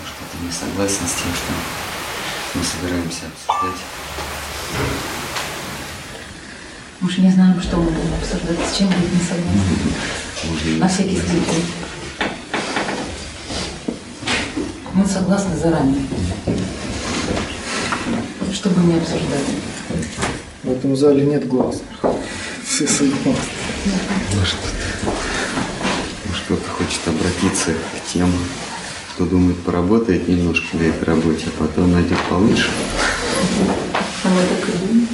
[0.00, 1.52] Может, ты не согласен с тем, что
[2.54, 3.80] мы собираемся обсуждать?
[7.00, 10.78] Мы же не знаем, что мы будем обсуждать, с чем будет не согласны.
[10.78, 11.64] На всякий случай.
[14.94, 16.06] Мы согласны заранее.
[18.52, 19.60] Что бы не обсуждали.
[20.62, 21.82] В этом зале нет глаз.
[22.66, 23.34] Все согласны.
[24.34, 24.56] Может,
[26.26, 28.32] может кто-то хочет обратиться к тем,
[29.16, 32.68] кто думает, поработает немножко на этой работе, а потом найдет получше.
[34.24, 35.08] А мы так и думаем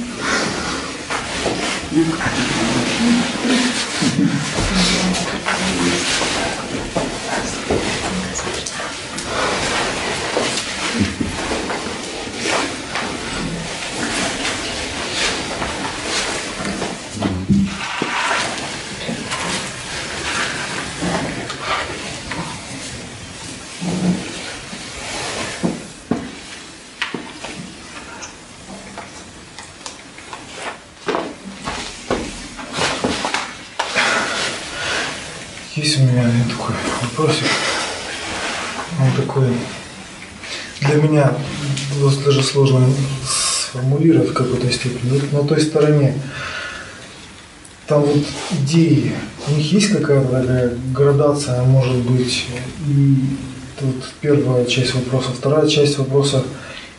[36.13, 37.47] меня такой вопросик.
[38.99, 39.53] Он такой
[40.81, 41.33] для меня
[42.23, 42.87] даже сложно
[43.25, 45.09] сформулировать в какой-то степени.
[45.09, 46.15] Вот на той стороне
[47.87, 48.23] там вот
[48.61, 49.11] идеи,
[49.47, 52.45] у них есть какая-то такая градация, может быть,
[52.87, 53.15] и
[53.79, 56.43] тут первая часть вопроса, вторая часть вопроса,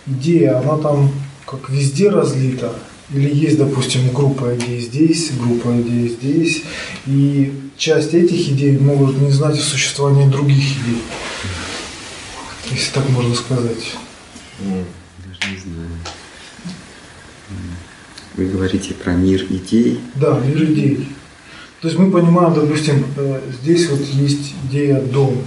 [0.07, 1.11] идея, она там
[1.47, 2.73] как везде разлита,
[3.13, 6.63] или есть, допустим, группа идей здесь, группа идей здесь,
[7.07, 11.03] и часть этих идей могут не знать о существовании других идей.
[12.71, 13.95] Если так можно сказать.
[15.51, 15.91] Не знаю.
[18.37, 20.01] Вы говорите про мир идей.
[20.15, 21.09] Да, мир идей.
[21.81, 25.43] То есть мы понимаем, допустим, э, здесь вот есть идея дома.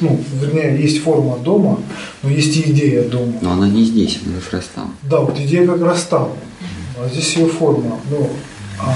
[0.00, 1.80] Ну, вернее, есть форма дома,
[2.22, 3.34] но есть и идея дома.
[3.40, 4.96] Но она не здесь, она как раз там.
[5.02, 6.32] Да, вот идея как раз там.
[6.98, 8.00] А здесь ее форма.
[8.10, 8.30] Ну,
[8.80, 8.94] а,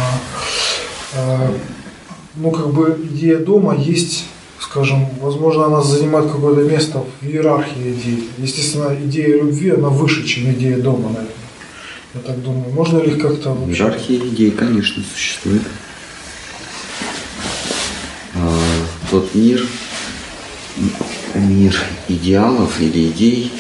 [1.15, 1.55] а,
[2.35, 4.25] ну, как бы идея дома есть,
[4.61, 8.29] скажем, возможно, она занимает какое-то место в иерархии идей.
[8.39, 11.31] Естественно, идея любви, она выше, чем идея дома, наверное.
[12.15, 12.73] Я так думаю.
[12.73, 13.83] Можно ли как-то вообще...
[13.83, 15.63] Иерархия идей, конечно, существует.
[18.35, 18.59] А,
[19.11, 19.63] Тот мир,
[21.35, 21.77] мир
[22.09, 23.53] идеалов или идей,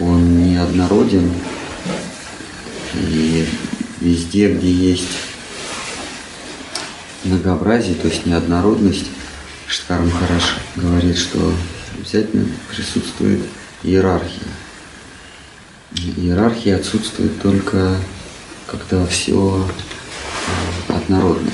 [0.00, 1.32] он неоднороден.
[2.94, 3.46] И
[4.00, 5.08] везде, где есть
[7.24, 9.06] многообразие, то есть неоднородность,
[9.78, 11.54] Штар Махараш говорит, что
[11.96, 13.40] обязательно присутствует
[13.84, 14.48] иерархия.
[16.16, 17.96] Иерархия отсутствует только
[18.66, 19.66] когда все
[20.88, 21.50] э, однородно.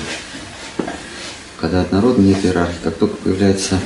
[1.60, 3.78] Когда однородно нет иерархии, как только появляется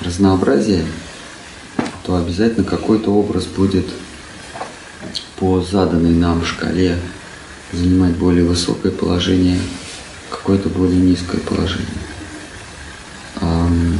[0.00, 0.86] разнообразие,
[2.04, 3.86] то обязательно какой-то образ будет
[5.38, 6.98] по заданной нам шкале
[7.72, 9.58] занимать более высокое положение,
[10.30, 11.88] какое-то более низкое положение.
[13.42, 13.98] Ам,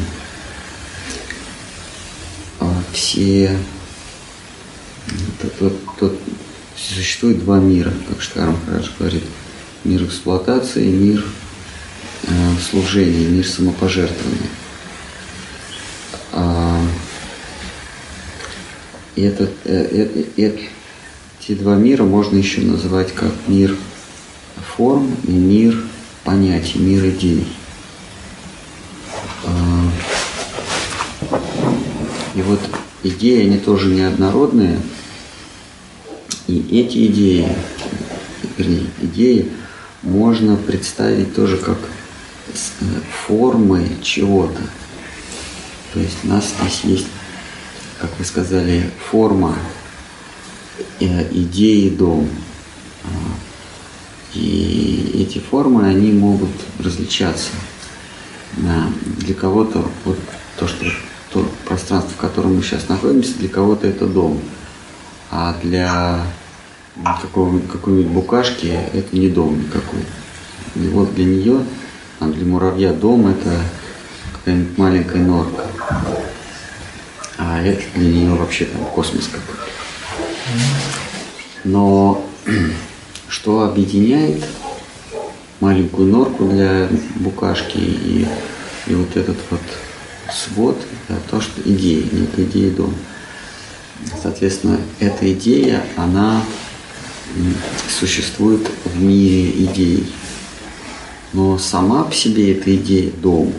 [2.60, 2.82] а
[3.12, 3.58] Все
[5.58, 6.18] тот, тот-
[6.74, 9.22] существует два мира, как Штарм Харадж говорит.
[9.84, 11.22] Мир эксплуатации, мир
[12.22, 12.30] э,
[12.70, 14.48] служения, мир самопожертвования.
[16.32, 16.80] А,
[19.14, 20.58] этот, э, э, э,
[21.38, 23.76] эти два мира можно еще называть как мир
[24.74, 25.84] форм и мир
[26.24, 27.46] понятий, мир идей.
[29.44, 29.90] А,
[32.34, 32.60] И вот
[33.02, 34.80] идеи, они тоже неоднородные.
[36.46, 37.48] И эти идеи,
[38.56, 39.50] вернее, идеи
[40.02, 42.52] можно представить тоже как э,
[43.26, 44.60] формы чего-то.
[45.92, 47.06] То есть у нас здесь есть,
[48.00, 49.56] как вы сказали, форма
[51.00, 52.28] э, идеи дом.
[53.04, 53.08] А,
[54.34, 57.50] И эти формы, они могут различаться.
[59.18, 60.18] Для кого-то вот
[60.58, 60.84] то, что
[61.32, 64.40] то пространство, в котором мы сейчас находимся, для кого-то это дом.
[65.30, 66.20] А для
[67.04, 70.00] какой-нибудь букашки это не дом никакой.
[70.74, 71.64] И вот для нее,
[72.20, 73.50] а для муравья дом это
[74.32, 75.64] какая-нибудь маленькая норка.
[77.38, 79.62] А это для нее вообще там космос какой-то.
[81.64, 82.24] Но
[83.28, 84.44] что объединяет
[85.60, 88.26] маленькую норку для букашки и,
[88.86, 89.60] и вот этот вот
[90.34, 92.94] свод, это то, что идея, некая идея дома.
[94.20, 96.42] Соответственно, эта идея, она
[97.88, 100.12] существует в мире идей.
[101.32, 103.52] Но сама по себе эта идея дом,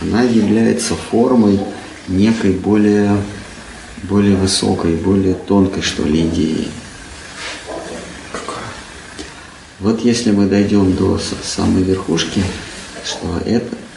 [0.00, 1.60] она является формой
[2.08, 3.16] некой более
[4.04, 6.68] более высокой, более тонкой, что ли.
[8.32, 8.64] Какая?
[9.80, 12.42] Вот если мы дойдем до самой верхушки,
[13.04, 13.87] что это э,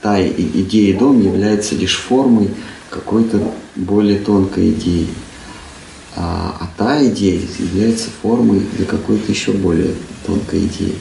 [0.00, 2.50] та и- идея дом является лишь формой
[2.90, 5.08] какой-то более тонкой идеи.
[6.16, 9.94] А, а та идея является формой для какой-то еще более
[10.26, 10.94] тонкой идеи.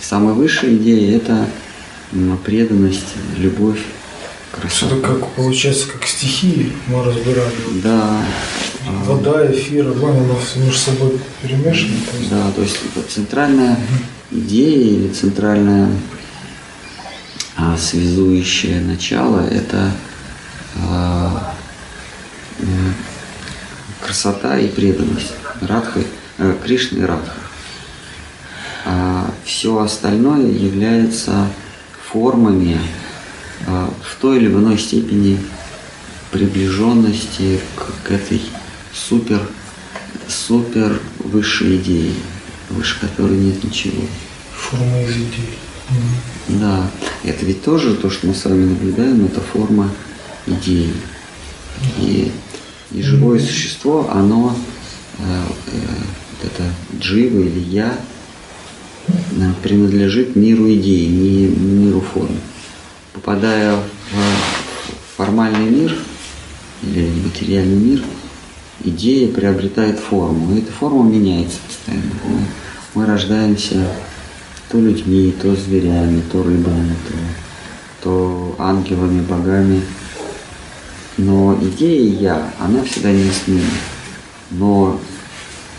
[0.00, 1.48] Самая высшая идея– это
[2.44, 3.80] преданность, любовь,
[4.52, 4.86] красота.
[4.86, 7.52] Что-то как получается, как стихии мы разбирали.
[7.82, 8.22] Да,
[9.04, 11.94] Вода, эфир, огонь, оно все между собой перемешано.
[12.30, 13.78] Да, то есть это центральная
[14.30, 15.90] идея или центральное
[17.58, 19.90] а, связующее начало– это
[20.76, 21.54] а,
[24.00, 25.32] красота и преданность.
[25.60, 26.00] Радха,
[26.38, 27.34] э, Кришна и Радха.
[28.84, 31.48] А все остальное является
[32.10, 32.78] формами
[33.66, 35.40] а, в той или иной степени
[36.30, 38.40] приближенности к, к этой
[38.94, 39.48] супер,
[40.28, 42.14] супер высшей идее,
[42.70, 44.02] выше которой нет ничего.
[44.54, 45.58] форма из идей.
[45.90, 46.37] Мгм.
[46.48, 46.90] Да,
[47.24, 49.90] это ведь тоже то, что мы с вами наблюдаем, это форма
[50.46, 50.92] идеи.
[51.98, 52.32] И,
[52.90, 54.56] и живое существо, оно,
[55.18, 55.78] э, э,
[56.32, 56.64] вот это
[56.98, 57.98] джива или я,
[59.08, 62.34] э, принадлежит миру идей, не миру форм.
[63.12, 65.94] Попадая в формальный мир
[66.82, 68.04] или материальный мир,
[68.84, 70.54] идея приобретает форму.
[70.54, 72.10] И эта форма меняется постоянно.
[72.24, 72.40] Мы,
[72.94, 73.86] мы рождаемся
[74.68, 77.14] то людьми, то зверями, то рыбами, то,
[78.02, 79.82] то ангелами, богами.
[81.16, 83.64] Но идея я, она всегда неизменна.
[84.50, 85.00] Но,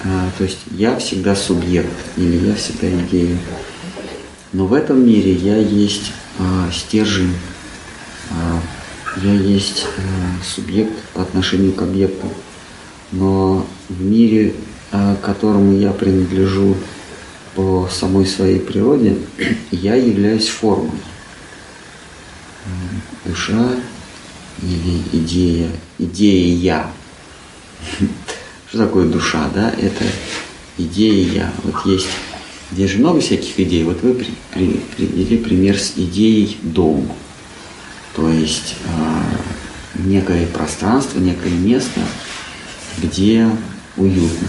[0.03, 3.38] э, то есть я всегда субъект или я всегда идея.
[4.51, 6.44] Но в этом мире я есть э,
[6.74, 7.33] стержень,
[8.31, 8.59] э,
[9.24, 10.01] я есть э,
[10.44, 12.27] субъект по отношению к объекту.
[13.12, 14.56] Но в мире,
[14.92, 16.75] э, которому я принадлежу
[17.59, 19.17] по самой своей природе,
[19.71, 20.97] я являюсь формой.
[23.25, 23.71] Душа
[24.61, 25.67] или идея,
[25.97, 26.91] идея я.
[28.69, 29.71] Что такое душа, да?
[29.71, 30.06] Это
[30.77, 31.53] идея я.
[31.63, 32.07] Вот есть,
[32.71, 33.83] здесь же много всяких идей.
[33.83, 37.11] Вот вы при- при- привели пример с идеей дом.
[38.15, 39.21] То есть а,
[39.95, 42.00] некое пространство, некое место,
[43.00, 43.50] где
[43.97, 44.47] уютно.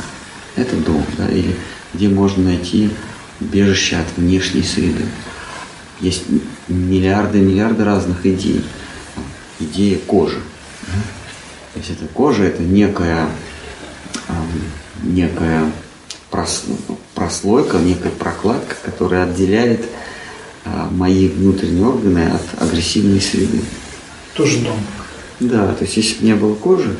[0.54, 1.56] Это дом, да, или
[1.94, 2.90] где можно найти
[3.40, 5.04] убежище от внешней среды.
[6.00, 6.24] Есть
[6.68, 8.64] миллиарды и миллиарды разных идей.
[9.58, 10.40] Идея кожи.
[11.72, 13.28] То есть эта кожа это некая,
[15.02, 15.70] некая
[16.30, 16.64] прос-
[17.14, 19.86] прослойка, некая прокладка, которая отделяет
[20.64, 23.60] а, мои внутренние органы от агрессивной среды.
[24.34, 24.78] Тоже дом.
[25.38, 26.96] Да, то есть если бы не было кожи,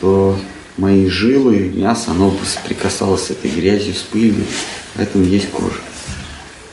[0.00, 0.38] то
[0.76, 4.44] мои жилы, мясо, оно соприкасалось с этой грязью, с пылью,
[4.94, 5.80] поэтому есть кожа.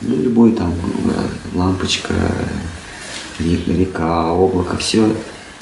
[0.00, 2.14] Ну, любой там э, лампочка,
[3.38, 5.14] ре- река, облако, все,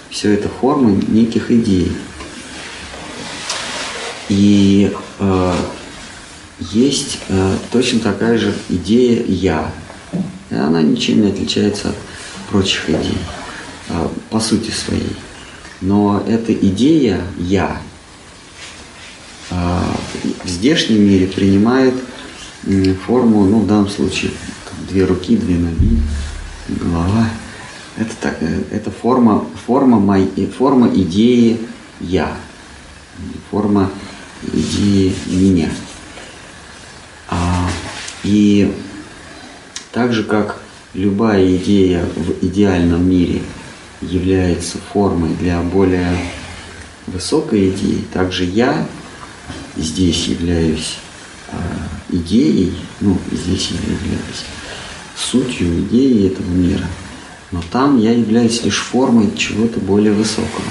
[0.09, 1.93] все это формы неких идей.
[4.31, 5.55] И э,
[6.73, 9.73] есть э, точно такая же идея «я».
[10.51, 11.97] И она ничем не отличается от
[12.49, 13.19] прочих идей
[13.89, 15.17] э, по сути своей.
[15.81, 17.81] Но эта идея «я»
[19.51, 21.95] в здешнем мире принимает
[23.07, 24.31] форму, ну, в данном случае,
[24.89, 26.01] две руки, две ноги,
[26.69, 27.29] голова.
[27.97, 31.59] Это, так, э, это форма, форма, моей, форма идеи
[32.01, 32.33] «я»,
[33.51, 33.91] форма
[34.53, 35.71] идеи «меня».
[37.29, 37.69] А,
[38.25, 38.73] и
[39.93, 40.61] так же, как
[40.95, 43.43] любая идея в идеальном мире
[44.01, 46.17] является формой для более
[47.07, 48.87] высокой идеи, также я
[49.77, 50.97] здесь являюсь
[51.49, 51.59] а,
[52.11, 54.45] идеей, ну, здесь я являюсь
[55.17, 56.87] сутью идеи этого мира,
[57.51, 60.65] но там я являюсь лишь формой чего-то более высокого.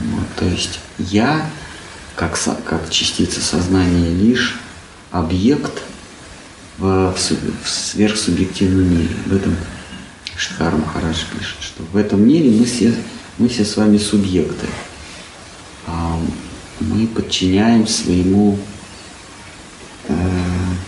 [0.00, 1.48] Вот, то есть я,
[2.16, 4.60] как, как частица сознания, лишь
[5.10, 5.82] объект
[6.78, 9.14] в, в сверхсубъективном мире.
[9.26, 9.56] В этом
[10.36, 12.94] Штхар Махарадж пишет, что в этом мире мы все,
[13.38, 14.66] мы все с вами субъекты.
[16.88, 18.58] Мы подчиняем своему,
[20.08, 20.14] э,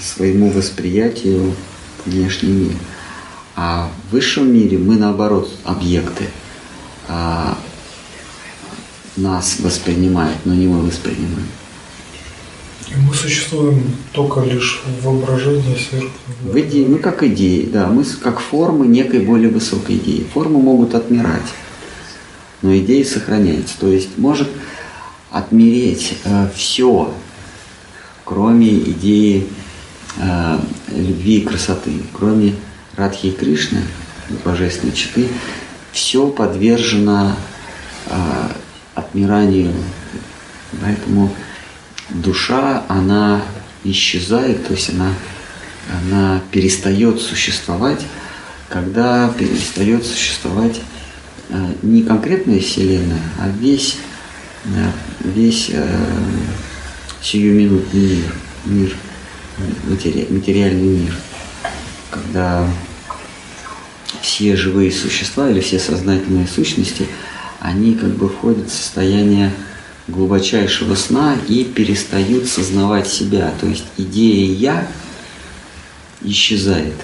[0.00, 1.54] своему восприятию
[2.04, 2.72] внешний мир.
[3.56, 6.24] А в высшем мире мы наоборот объекты.
[7.08, 7.56] А
[9.16, 11.46] нас воспринимают, но не мы воспринимаем.
[12.88, 16.10] И мы существуем только лишь в воображении сверху.
[16.42, 20.26] В идее, мы как идеи, да, мы как формы некой более высокой идеи.
[20.34, 21.48] Формы могут отмирать,
[22.62, 23.74] но идея сохраняется.
[23.78, 24.48] То есть может
[25.34, 27.12] отмереть э, все,
[28.24, 29.48] кроме идеи
[30.16, 30.58] э,
[30.94, 32.54] любви и красоты, кроме
[32.96, 33.82] Радхи и Кришны,
[34.44, 35.28] божественной читы,
[35.90, 37.34] все подвержено
[38.06, 38.48] э,
[38.94, 39.72] отмиранию.
[40.80, 41.34] Поэтому
[42.10, 43.42] душа, она
[43.82, 45.12] исчезает, то есть она,
[46.00, 48.04] она перестает существовать,
[48.68, 50.80] когда перестает существовать
[51.48, 53.98] э, не конкретная Вселенная, а весь,
[54.66, 54.90] э,
[55.24, 55.88] весь э,
[57.22, 58.32] сиюминутный мир,
[58.66, 58.96] мир
[59.84, 61.14] матери, материальный мир,
[62.10, 62.68] когда
[64.20, 67.06] все живые существа или все сознательные сущности,
[67.60, 69.52] они как бы входят в состояние
[70.08, 73.52] глубочайшего сна и перестают сознавать себя.
[73.60, 74.88] То есть идея «я»
[76.22, 76.94] исчезает.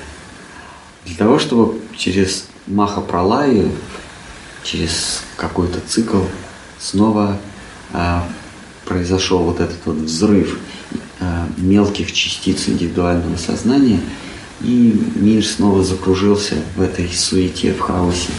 [1.06, 3.70] Для того, чтобы через Маха-Пралаю,
[4.62, 6.22] через какой-то цикл
[6.78, 7.38] снова
[8.84, 10.58] произошел вот этот вот взрыв
[11.20, 14.00] а, мелких частиц индивидуального сознания,
[14.62, 18.32] и мир снова закружился в этой суете, в хаосе.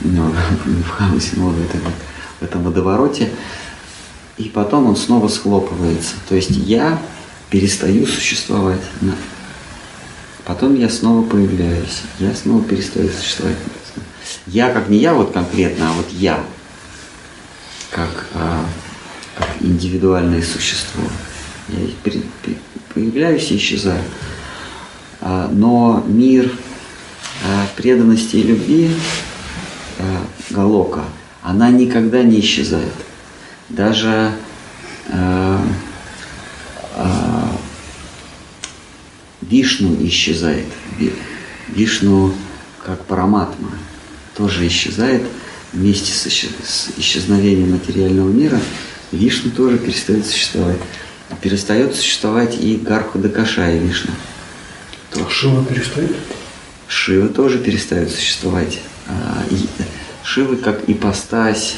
[0.00, 0.32] Ну,
[0.84, 1.80] в хаосе, но в этом,
[2.40, 3.30] в этом водовороте
[4.38, 6.14] и потом он снова схлопывается.
[6.28, 7.00] То есть я
[7.50, 8.80] перестаю существовать.
[10.44, 12.02] Потом я снова появляюсь.
[12.18, 13.56] Я снова перестаю существовать.
[14.46, 16.42] Я как не я вот конкретно, а вот я
[17.92, 18.64] как, а,
[19.36, 21.04] как индивидуальное существо.
[21.68, 21.86] Я
[22.92, 24.02] появляюсь и исчезаю.
[25.20, 26.50] А, но мир
[27.44, 28.90] а, преданности и любви
[29.98, 31.04] а, Галока,
[31.42, 32.92] она никогда не исчезает
[33.72, 34.32] даже
[35.08, 35.58] э,
[36.96, 37.46] э,
[39.42, 40.66] Вишну исчезает.
[41.68, 42.32] Вишну
[42.84, 43.70] как параматма
[44.36, 45.22] тоже исчезает
[45.72, 48.60] вместе с, с исчезновением материального мира.
[49.10, 50.78] Вишну тоже перестает существовать.
[51.40, 54.12] Перестает существовать и Гарху Дакаша и Вишну.
[55.12, 56.14] То Шива перестает?
[56.88, 58.80] Шива тоже перестает существовать.
[59.06, 59.44] А,
[60.22, 61.76] Шива как ипостась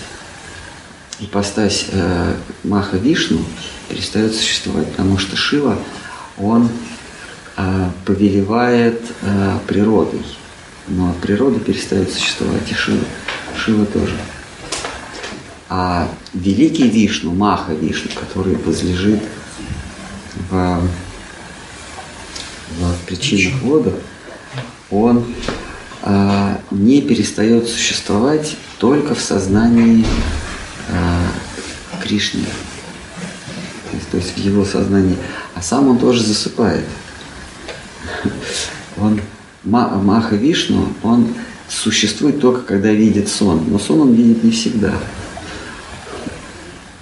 [1.20, 2.34] ипостась э,
[2.64, 3.40] Маха Вишну
[3.88, 5.78] перестает существовать, потому что Шива,
[6.38, 6.68] он
[7.56, 10.22] э, повелевает э, природой,
[10.88, 13.04] но природа перестает существовать, и Шива,
[13.56, 14.16] Шива тоже.
[15.68, 19.20] А великий Вишну, Маха Вишну, который возлежит
[20.50, 20.80] в,
[22.78, 23.94] в причинах водах,
[24.90, 25.24] он
[26.02, 30.04] э, не перестает существовать только в сознании
[30.88, 31.26] э,
[32.02, 32.44] Кришне,
[33.90, 35.16] то есть, то есть в его сознании,
[35.54, 36.84] а сам он тоже засыпает.
[38.98, 39.20] Он
[39.64, 41.34] Маха Вишну, он
[41.74, 44.94] существует только когда видит сон, но сон он видит не всегда.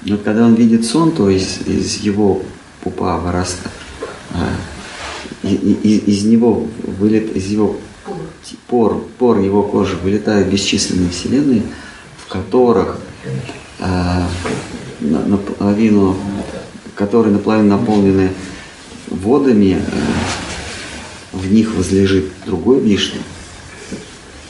[0.04, 2.42] Но когда он видит сон, то из, из его
[2.80, 3.72] пупа вырастает,
[4.34, 4.48] а,
[5.42, 6.66] из, из него
[6.98, 7.76] вылет, из его
[8.66, 11.62] пор, пор его кожи вылетают бесчисленные вселенные,
[12.18, 12.98] в которых
[13.78, 14.26] а,
[15.00, 16.16] наполовину,
[16.94, 18.30] которые наполовину наполнены
[19.08, 23.20] водами, э, в них возлежит другой вишня.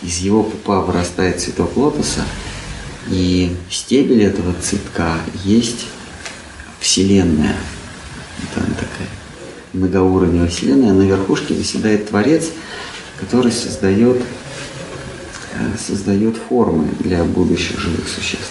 [0.03, 2.23] Из его пупа вырастает цветок лотоса,
[3.09, 5.87] и в стебеле этого цветка есть
[6.81, 7.57] Вселенная.
[8.55, 9.09] Там такая
[9.73, 12.51] многоуровневая Вселенная, на верхушке выседает Творец,
[13.19, 14.21] который создает,
[15.55, 18.51] э, создает формы для будущих живых существ.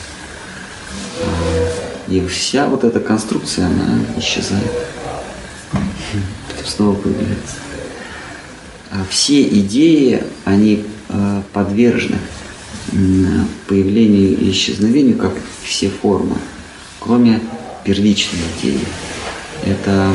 [2.08, 4.72] И вся вот эта конструкция, она исчезает.
[6.66, 7.56] Снова появляется.
[8.92, 10.86] А все идеи, они
[11.54, 12.18] подвержены
[13.68, 16.36] появлению и исчезновению, как все формы,
[17.00, 17.40] кроме
[17.84, 18.80] первичной идеи.
[19.66, 20.14] Это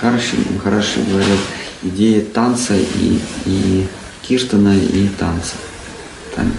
[0.00, 1.38] хорошо, хорошо говорят,
[1.82, 3.86] идея танца и, и
[4.22, 5.54] Киртана и танца.
[6.34, 6.52] Там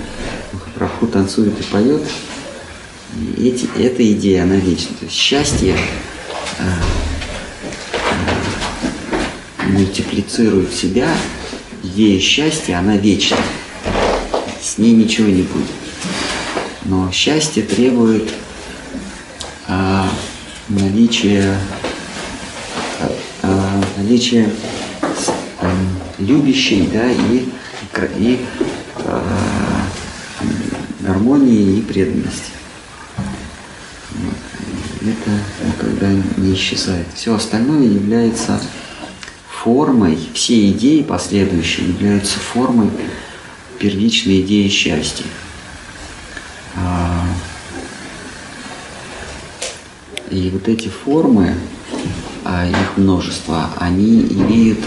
[0.76, 2.02] Прабху танцует и поет.
[3.38, 4.96] И эти, эта идея, она вечна.
[5.00, 5.78] То есть счастье э,
[6.60, 7.15] э,
[9.68, 11.10] мультиплицирует себя,
[11.84, 13.38] идея счастья, она вечна.
[14.62, 15.70] С ней ничего не будет.
[16.86, 18.30] Но счастье требует
[19.68, 20.04] э,
[20.70, 21.58] наличия,
[23.00, 23.10] э,
[23.44, 24.50] э, наличия
[25.62, 25.72] э,
[26.20, 27.50] любящей, да, и,
[28.18, 28.46] и
[28.98, 29.22] э,
[31.02, 32.52] гармонии и преданности.
[35.02, 35.32] Это
[35.68, 37.06] никогда не исчезает.
[37.14, 38.60] Все остальное является
[39.66, 42.92] формой, все идеи последующие являются формой
[43.80, 45.26] первичная идея счастья.
[46.76, 47.26] А,
[50.30, 51.56] и вот эти формы,
[52.44, 54.80] а, их множество, они имеют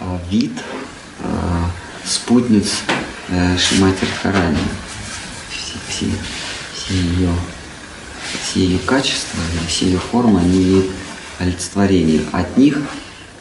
[0.00, 0.52] а, вид
[2.04, 2.80] спутниц
[3.28, 4.58] э, Шимати Радхарани.
[5.48, 6.06] Все, все,
[6.74, 7.30] все ее
[8.42, 10.86] все ее качества, все ее формы, они имеют
[11.38, 12.22] олицетворение.
[12.32, 12.80] От них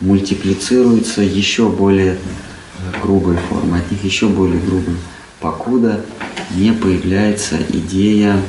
[0.02, 4.98] мультиплицируются еще более э, грубые формы, от них еще более грубые,
[5.40, 6.04] покуда
[6.52, 8.42] не появляется идея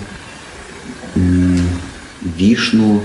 [1.14, 3.02] Вишну,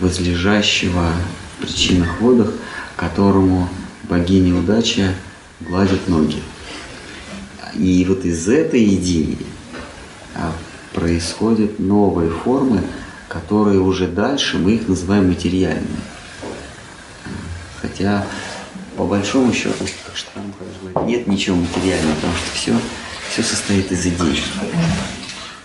[0.00, 1.12] возлежащего
[1.58, 2.52] в причинах водах,
[2.96, 3.68] которому
[4.04, 5.14] богиня удача
[5.60, 6.42] гладит ноги.
[7.74, 9.38] И вот из этой идеи
[10.34, 10.52] а,
[10.92, 12.82] происходят новые формы,
[13.28, 16.00] которые уже дальше мы их называем материальными.
[17.96, 18.26] Хотя,
[18.96, 22.76] по большому счету, как Штам говорит, нет ничего материального, потому что все,
[23.30, 24.42] все состоит из идей.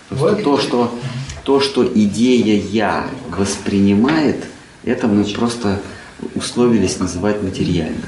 [0.08, 0.98] Просто то, что,
[1.44, 4.44] то, что идея «я» воспринимает,
[4.84, 5.82] это мы просто
[6.34, 8.02] условились называть материальным.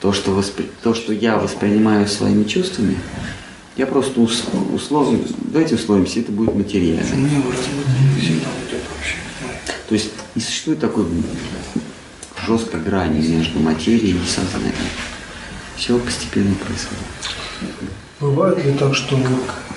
[0.00, 0.68] То, что, воспри...
[0.82, 2.98] то, что я воспринимаю своими чувствами,
[3.76, 4.44] я просто ус...
[4.72, 7.28] условно, давайте условимся, это будет материально.
[9.88, 11.04] То есть не существует такой
[12.46, 14.74] жесткой грани между материей и сознанием.
[15.76, 17.04] Все постепенно происходит.
[18.20, 19.18] Бывает ли так, что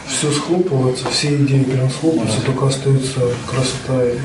[0.07, 4.17] все схлопывается, все идеи прям схлопываются, только остается красота и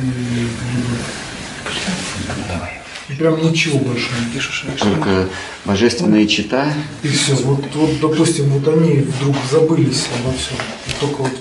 [3.09, 4.65] и прям ничего больше не пишешь.
[4.79, 5.29] Только
[5.67, 6.73] божественная чита.
[7.03, 7.35] И все.
[7.35, 10.57] Вот, вот, допустим, вот они вдруг забылись обо всем.
[10.87, 11.33] И только вот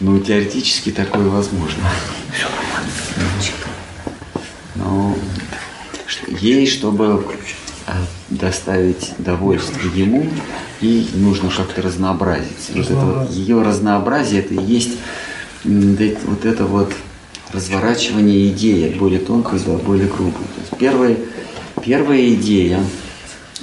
[0.00, 1.82] ну, теоретически такое возможно.
[4.74, 5.16] Но
[6.26, 7.24] ей, чтобы
[8.30, 10.26] доставить довольство ему,
[10.80, 12.70] и нужно как-то разнообразить.
[12.74, 14.92] Вот это вот, ее разнообразие, это и есть
[15.64, 16.92] вот это вот
[17.52, 20.46] разворачивание идеи от более тонкой до более крупной.
[20.46, 21.16] То есть первая,
[21.82, 22.84] первая идея,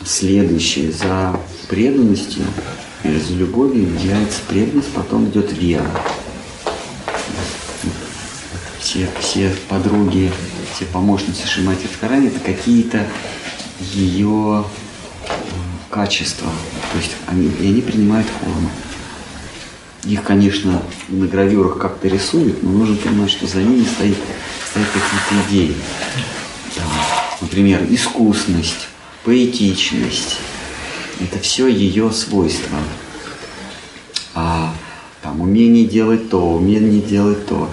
[0.05, 1.35] следующая за
[1.67, 2.43] преданностью
[3.03, 5.89] или за любовью является преданность, потом идет вера.
[8.79, 10.31] Все, все подруги,
[10.73, 13.05] все помощницы Шимати Тхарани это какие-то
[13.93, 14.63] ее
[15.27, 15.31] э,
[15.89, 16.49] качества.
[16.91, 18.69] То есть они, и они принимают форму.
[20.05, 24.17] Их, конечно, на гравюрах как-то рисуют, но нужно понимать, что за ними стоит,
[24.69, 25.75] стоят какие-то идеи.
[26.75, 26.87] Там,
[27.41, 28.87] например, искусность,
[29.23, 30.37] поэтичность.
[31.19, 32.77] Это все ее свойства.
[34.33, 34.73] А,
[35.21, 37.69] там, умение делать то, умение делать то.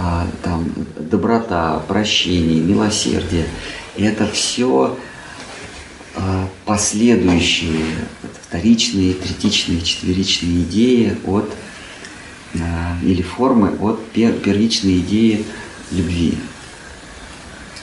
[0.00, 0.64] А, там,
[0.96, 3.46] доброта, прощение, милосердие.
[3.96, 4.96] Это все
[6.14, 7.84] а, последующие
[8.46, 11.52] вторичные, третичные, четверичные идеи от
[12.54, 15.44] Э, или формы от пер, первичной идеи
[15.90, 16.38] любви.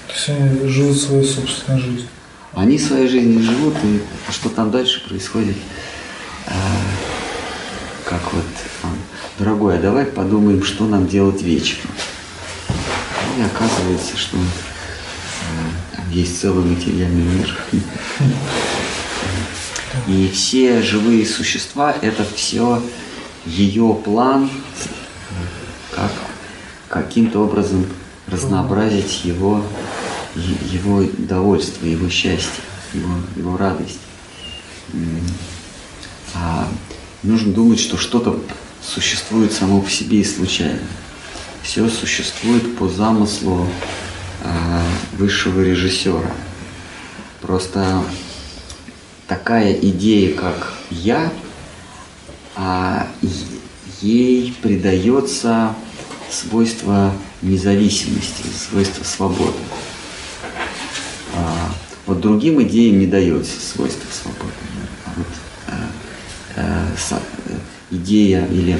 [0.08, 2.08] То есть они живут свою собственную жизнь.
[2.54, 4.02] Они своей жизнью живут, и
[4.32, 5.58] что там дальше происходит,
[8.06, 8.46] как вот,
[9.38, 11.90] дорогой, а давай подумаем, что нам делать вечером.
[13.38, 14.38] И оказывается, что
[16.12, 17.58] есть целый материальный мир.
[20.08, 22.82] И все живые существа– это все
[23.46, 24.50] ее план,
[25.92, 26.12] как
[26.90, 27.86] каким-то образом
[28.28, 29.64] разнообразить его,
[30.36, 34.00] его довольство, его счастье, его, его радость.
[36.34, 36.68] А
[37.24, 38.40] нужно думать, что что-то
[38.86, 40.80] существует само по себе и случайно.
[41.64, 43.68] Все существует по замыслу
[44.44, 44.82] э,
[45.14, 46.32] высшего режиссера.
[47.42, 48.04] Просто
[49.28, 51.32] такая идея, как я,
[52.56, 53.08] а
[54.02, 55.76] ей придается
[56.30, 59.58] свойство независимости, свойство свободы.
[61.34, 61.72] А
[62.06, 64.54] вот другим идеям не дается свойство свободы.
[65.06, 65.28] А вот,
[65.68, 65.90] а,
[66.58, 66.88] а,
[67.96, 68.78] идея или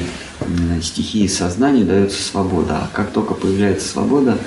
[0.82, 2.78] стихии сознания дается свобода.
[2.78, 4.38] А как только появляется свобода,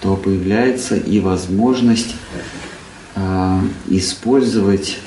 [0.00, 2.14] то появляется и возможность
[3.14, 4.98] а, использовать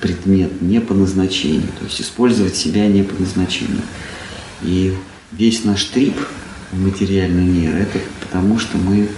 [0.00, 3.82] предмет не по назначению, то есть использовать себя не по назначению.
[4.62, 4.94] И
[5.32, 6.16] весь наш трип
[6.70, 9.08] в материальный мир– это потому, что мы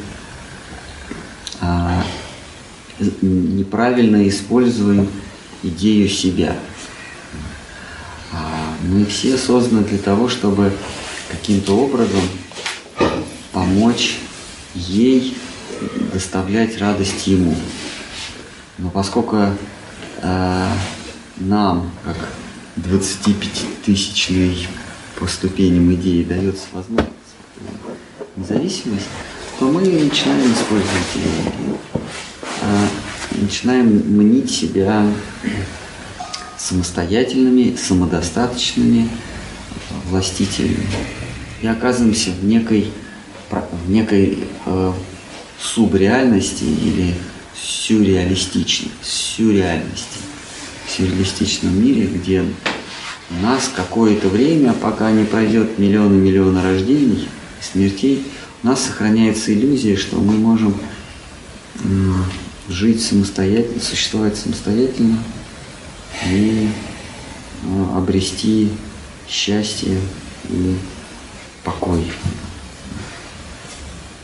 [1.60, 2.02] а,
[3.20, 5.08] неправильно используем
[5.62, 6.56] идею себя.
[8.82, 10.72] Мы все созданы для того, чтобы
[11.30, 12.22] каким-то образом
[13.52, 14.18] помочь
[14.74, 15.36] ей
[16.12, 17.54] доставлять радость ему.
[18.78, 19.36] Но поскольку
[20.22, 20.68] Э,
[21.38, 22.16] нам, как
[22.76, 24.68] 25-тысячной
[25.18, 27.10] по ступеням идеи дается возможность
[28.36, 29.06] независимость,
[29.58, 31.76] то мы начинаем использовать ее.
[32.62, 32.88] А,
[33.40, 35.06] начинаем мнить себя
[36.60, 39.08] самостоятельными, самодостаточными
[40.08, 40.86] властителями.
[41.62, 42.92] И оказываемся в некой,
[43.50, 44.92] в некой э,
[45.60, 47.14] субреальности или
[47.54, 50.18] сюрреалистичной, сюрреальности,
[50.88, 58.26] сюрреалистичном мире, где у нас какое-то время, пока не пройдет миллионы миллионы рождений и смертей,
[58.62, 60.74] у нас сохраняется иллюзия, что мы можем
[62.68, 65.18] жить самостоятельно, существовать самостоятельно
[66.30, 66.68] и
[67.62, 68.70] э, обрести
[69.28, 69.98] счастье
[70.48, 70.76] и
[71.64, 72.04] покой.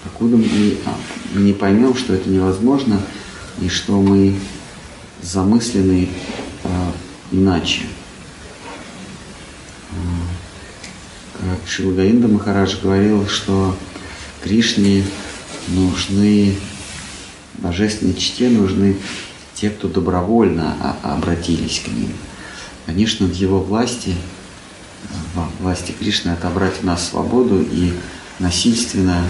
[0.05, 3.01] Покуда мы а, не поймем, что это невозможно
[3.61, 4.35] и что мы
[5.23, 6.09] замыслены
[6.65, 6.93] а,
[7.31, 7.83] иначе.
[11.39, 13.77] Как Шилгаинда Махарадж говорил, что
[14.43, 15.05] Кришне
[15.69, 16.55] нужны,
[17.59, 18.97] божественной чте нужны
[19.57, 22.13] те, кто добровольно обратились к ним.
[22.85, 24.15] Конечно, в его власти,
[25.35, 27.93] в власти Кришны отобрать у нас свободу и
[28.39, 29.25] насильственно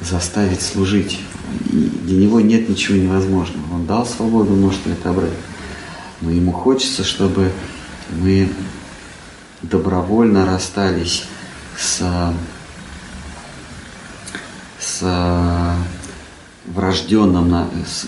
[0.00, 1.18] заставить служить.
[1.72, 3.74] И для него нет ничего невозможного.
[3.74, 5.32] Он дал свободу, может ли отобрать.
[6.20, 7.50] Но ему хочется, чтобы
[8.10, 8.50] мы
[9.62, 11.24] добровольно расстались
[11.78, 12.02] с,
[14.78, 15.02] с
[16.66, 17.48] врожденным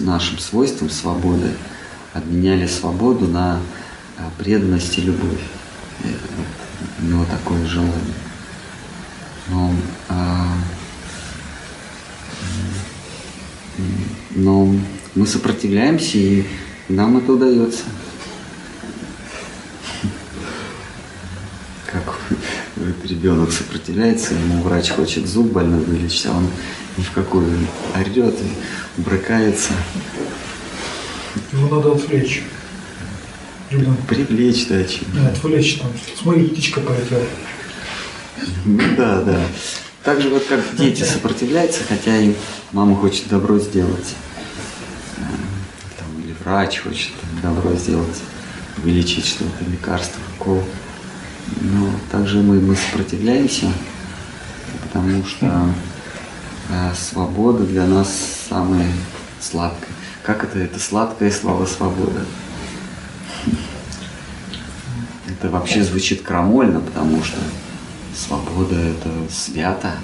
[0.01, 1.55] нашим свойством свободы,
[2.12, 3.61] обменяли свободу на
[4.16, 5.40] а, преданность и любовь.
[7.01, 7.94] У него такое желание.
[9.49, 9.73] Но,
[10.09, 10.55] а,
[14.31, 14.75] но
[15.14, 16.47] мы сопротивляемся, и
[16.88, 17.85] нам это удается.
[21.87, 22.21] Как
[23.05, 26.49] ребенок сопротивляется, ему врач хочет зуб больной вылечить, а он
[26.99, 27.57] ни в какую
[27.95, 29.73] орет и брыкается.
[31.53, 32.43] Его надо отвлечь.
[33.71, 34.03] Ребенка.
[34.09, 35.05] Привлечь, да, чем.
[35.15, 35.93] Да, отвлечь там.
[36.21, 37.25] Смотри, птичка полетела.
[38.65, 39.41] Ну да, да.
[40.03, 42.35] Так же вот как дети сопротивляются, хотя им
[42.73, 44.15] мама хочет добро сделать.
[45.19, 45.21] Э,
[45.99, 48.23] там, или врач хочет добро сделать,
[48.79, 50.65] вылечить что-то, лекарство, укол.
[51.61, 53.71] Но также мы, мы сопротивляемся,
[54.83, 55.69] потому что
[56.94, 58.11] свобода для нас
[58.48, 58.90] самая
[59.40, 59.90] сладкая.
[60.22, 60.59] Как это?
[60.59, 62.24] Это сладкое слово свобода.
[65.26, 67.38] Это вообще звучит крамольно, потому что
[68.14, 69.94] свобода это свято.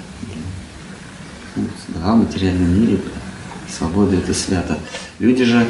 [1.89, 2.99] Да, в материальном мире
[3.69, 4.79] свобода это свято.
[5.19, 5.67] Люди же,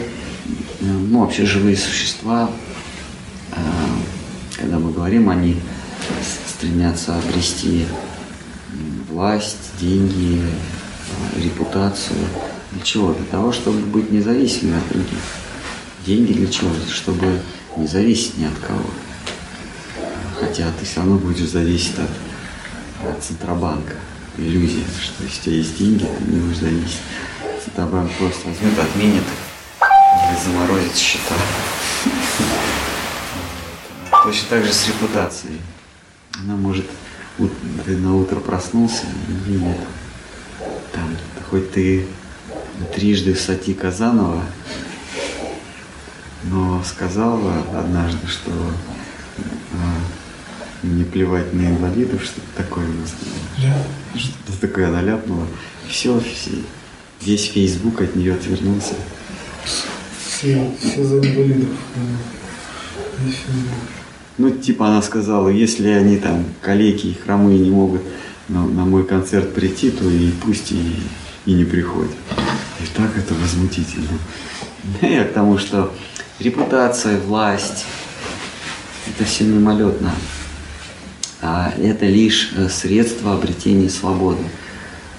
[0.79, 2.49] ну вообще живые существа,
[3.51, 3.55] э,
[4.57, 5.59] когда мы говорим, они
[6.57, 7.85] стремятся обрести
[9.09, 10.41] власть, деньги,
[11.35, 12.19] репутацию.
[12.71, 13.13] Для чего?
[13.13, 15.19] Для того, чтобы быть независимыми от других.
[16.05, 16.69] Деньги для чего?
[16.91, 17.41] Чтобы
[17.77, 18.85] не зависеть ни от кого.
[20.39, 23.95] Хотя ты все равно будешь зависеть от, от Центробанка.
[24.37, 27.01] Иллюзия, что если у тебя есть деньги, ты не будешь зависеть.
[27.63, 29.23] Центробанк просто возьмет, отменит
[29.81, 31.35] или заморозит счета.
[34.23, 35.61] Точно так же с репутацией.
[36.41, 36.85] Она может
[37.85, 39.05] ты на утро проснулся
[39.47, 39.77] нет.
[40.93, 41.17] Там,
[41.49, 42.05] хоть ты
[42.93, 44.43] трижды сати Казанова,
[46.43, 48.51] но сказала однажды, что
[49.73, 53.69] а, не плевать на инвалидов, что-то такое у нас было.
[53.69, 54.19] Да.
[54.19, 55.47] Что-то такое она ляпнула.
[55.87, 56.51] И все, все,
[57.21, 58.95] весь Фейсбук от нее отвернулся.
[60.27, 61.69] Все, все за инвалидов.
[64.37, 68.01] Ну, типа она сказала, если они там калеки и хромые не могут
[68.49, 70.95] на, на мой концерт прийти, то и пусть и,
[71.45, 72.11] и не приходят.
[72.81, 74.19] И так это возмутительно.
[75.01, 75.93] Я к тому, что
[76.39, 77.85] репутация, власть,
[79.07, 80.11] это все мимолетно.
[81.41, 84.43] А это лишь э, средство обретения свободы.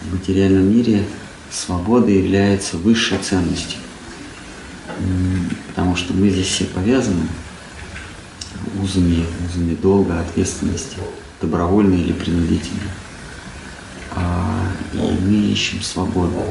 [0.02, 1.04] В материальном мире
[1.50, 3.78] свобода является высшей ценностью.
[5.68, 7.26] Потому что мы здесь все повязаны
[8.82, 10.96] узами, узами долга, ответственности,
[11.40, 12.90] добровольно или принудительно.
[14.16, 16.42] А, и мы ищем свободу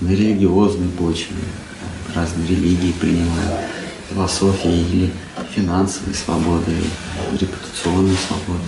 [0.00, 1.36] на религиозной почве,
[2.14, 3.60] разные религии принимают,
[4.10, 5.12] философии или
[5.54, 6.72] финансовой свободы,
[7.32, 8.62] репутационной свободы.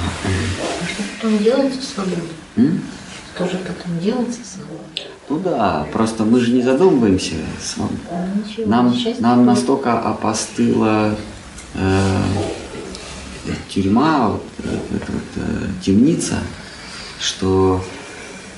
[0.00, 2.28] А что потом делается с свободой?
[2.56, 2.82] М?
[3.34, 5.10] Что же потом делается с свободой?
[5.28, 7.34] Ну да, просто мы же не задумываемся.
[7.60, 7.98] с вами.
[8.46, 11.16] Ничего, Нам, нам настолько опостыла
[11.74, 12.22] э,
[13.68, 16.38] тюрьма, вот, э, эта вот, э, темница,
[17.20, 17.84] что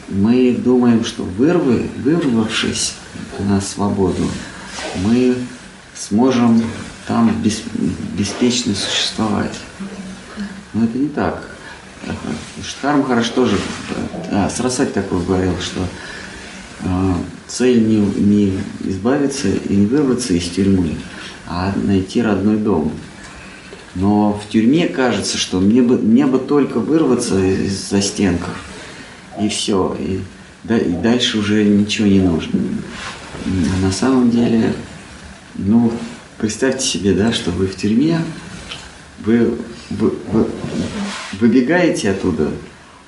[0.09, 2.95] мы думаем, что вырвы, вырвавшись
[3.41, 4.29] на свободу,
[5.03, 5.37] мы
[5.95, 6.63] сможем
[7.07, 7.63] там бес-
[8.17, 9.55] беспечно существовать.
[10.75, 11.43] Но это не так.
[12.63, 13.59] Штарм хорошо тоже,
[14.31, 15.81] а, Сарасвати такой говорил, что
[16.81, 17.15] э,
[17.49, 20.97] цель не, не избавиться и не вырваться из тюрьмы,
[21.49, 22.93] а найти родной дом.
[23.99, 28.55] Но в тюрьме кажется, что мне бы, мне бы только вырваться из застенков,
[29.41, 30.21] и все, и,
[30.65, 32.61] да- и дальше уже ничего не нужно.
[33.47, 34.75] А на самом деле,
[35.55, 35.91] ну,
[36.37, 38.21] представьте себе, да, что вы в тюрьме,
[39.25, 39.55] вы,
[39.89, 40.49] вы- вы-
[41.41, 42.51] выбегаете оттуда,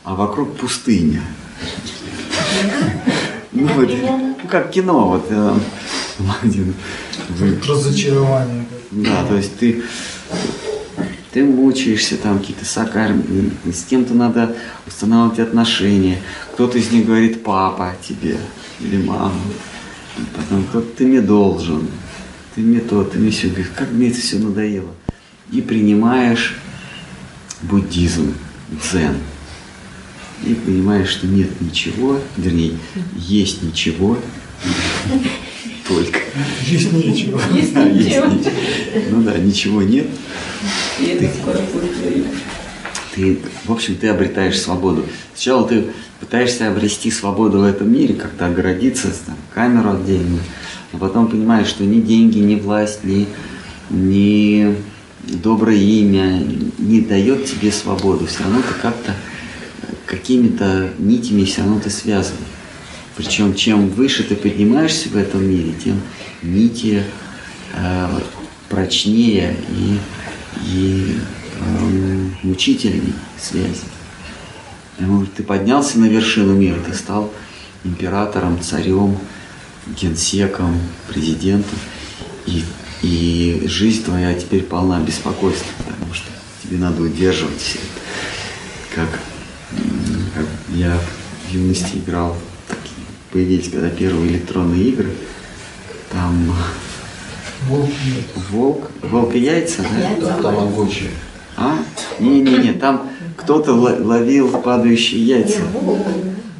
[0.04, 1.20] а вокруг пустыня.
[3.52, 5.54] Ну, вот, ну, как кино, вот э,
[6.18, 8.64] вы- Разочарование.
[8.90, 9.82] да, то есть ты,
[11.32, 16.18] ты мучаешься там, какие-то сакарми, с кем-то надо устанавливать отношения.
[16.54, 18.38] Кто-то из них говорит папа тебе
[18.80, 19.34] или мама.
[20.34, 21.86] Потом кто-то ты мне должен,
[22.54, 23.50] ты мне то, ты мне все.
[23.76, 24.94] Как мне это все надоело.
[25.52, 26.56] И принимаешь
[27.62, 28.34] буддизм,
[28.70, 29.16] дзен.
[30.44, 32.78] И понимаешь, что нет ничего, вернее,
[33.16, 34.18] есть ничего,
[35.88, 36.20] только.
[36.66, 37.40] Есть нечего.
[37.52, 38.26] Есть Да, есть ничего.
[39.10, 40.06] Ну да, ничего нет.
[41.00, 42.26] И это скоро будет время.
[43.14, 45.04] Ты, в общем, ты обретаешь свободу.
[45.34, 45.86] Сначала ты
[46.20, 50.42] пытаешься обрести свободу в этом мире, как-то оградиться, там, камеру отдельную,
[50.92, 53.26] а потом понимаешь, что ни деньги, ни власть, ни,
[53.90, 54.76] ни
[55.24, 56.42] доброе имя
[56.78, 58.26] не дает тебе свободу.
[58.26, 59.14] Все равно ты как-то
[60.06, 62.36] какими-то нитями все равно ты связан.
[63.18, 66.00] Причем чем выше ты поднимаешься в этом мире, тем
[66.40, 67.02] нити
[67.74, 68.20] э,
[68.68, 69.98] прочнее и,
[70.64, 71.18] и
[71.60, 73.82] эм, мучительней связи.
[74.96, 77.32] Потому что Ты поднялся на вершину мира, ты стал
[77.82, 79.18] императором, царем,
[80.00, 80.78] генсеком,
[81.08, 81.78] президентом,
[82.46, 82.62] и,
[83.02, 86.26] и жизнь твоя теперь полна беспокойства, потому что
[86.62, 88.94] тебе надо удерживать все это.
[88.94, 89.20] Как,
[90.36, 90.96] как я
[91.48, 92.36] в юности играл,
[93.32, 95.10] появились когда первые электронные игры,
[96.10, 96.52] там
[97.66, 97.90] Волк
[98.50, 99.82] волк, волк и яйца,
[100.20, 100.42] да?
[100.42, 101.10] Тамагочи.
[101.56, 101.76] А?
[102.20, 105.60] Не-не-не, там кто-то ло- ловил падающие яйца.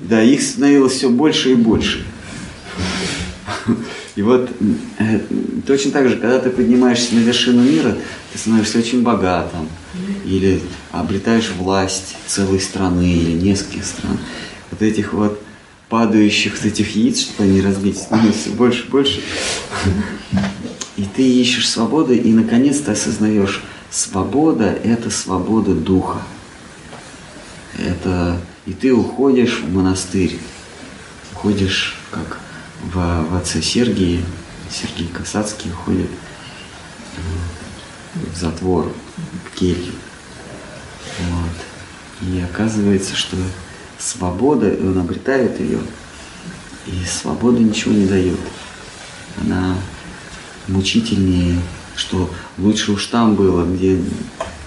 [0.03, 2.05] Да, их становилось все больше и больше.
[4.17, 4.51] И вот
[4.99, 5.21] э,
[5.67, 7.97] точно так же, когда ты поднимаешься на вершину мира,
[8.33, 9.69] ты становишься очень богатым.
[10.25, 14.19] Или обретаешь власть целой страны или нескольких стран.
[14.73, 15.41] Вот этих вот
[15.89, 19.23] падающих этих яиц, чтобы они разбить, становится все больше и больше.
[20.97, 26.23] И ты ищешь свободы, и наконец-то осознаешь, свобода– это свобода духа.
[27.79, 30.39] Это и ты уходишь в монастырь,
[31.33, 32.39] уходишь как
[32.83, 34.23] в, в отце Сергии,
[34.71, 36.11] Сергий Касацкий уходит
[37.17, 37.21] э,
[38.31, 39.95] в затвор, в келью.
[41.31, 42.29] Вот.
[42.29, 43.39] И оказывается, что
[43.99, 45.81] свобода, и он обретает ее,
[46.87, 48.39] и свобода ничего не дает.
[49.41, 49.77] Она
[50.69, 51.61] мучительнее,
[51.97, 54.01] что лучше уж там было, где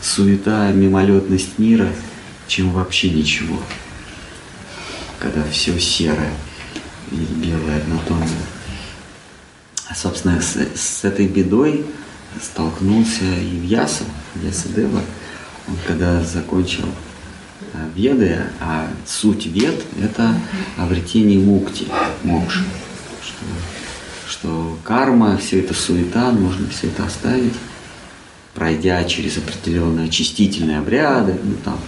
[0.02, 1.90] суета, мимолетность мира,
[2.48, 3.58] чем вообще ничего.
[5.20, 6.34] Когда все серое
[7.12, 8.28] и белое однотонное.
[9.88, 11.86] А, собственно, с, с этой бедой
[12.42, 14.04] столкнулся и Вьяса,
[14.36, 15.02] Вьясадева.
[15.68, 16.86] Он когда закончил
[17.96, 20.36] Веды, а суть Вед– это
[20.78, 21.88] обретение мукти,
[22.24, 22.64] мокши.
[23.24, 23.46] Что,
[24.30, 27.54] что карма, все это суета, нужно все это оставить,
[28.54, 31.80] пройдя через определенные очистительные обряды, ну там,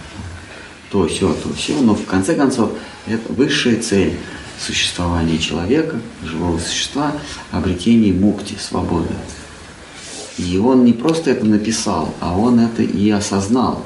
[0.90, 2.72] то, все, то, все, но в конце концов
[3.06, 4.16] это высшая цель
[4.58, 7.12] существования человека, живого существа,
[7.50, 9.08] обретение мукти, свободы.
[10.38, 13.84] И он не просто это написал, а он это и осознал.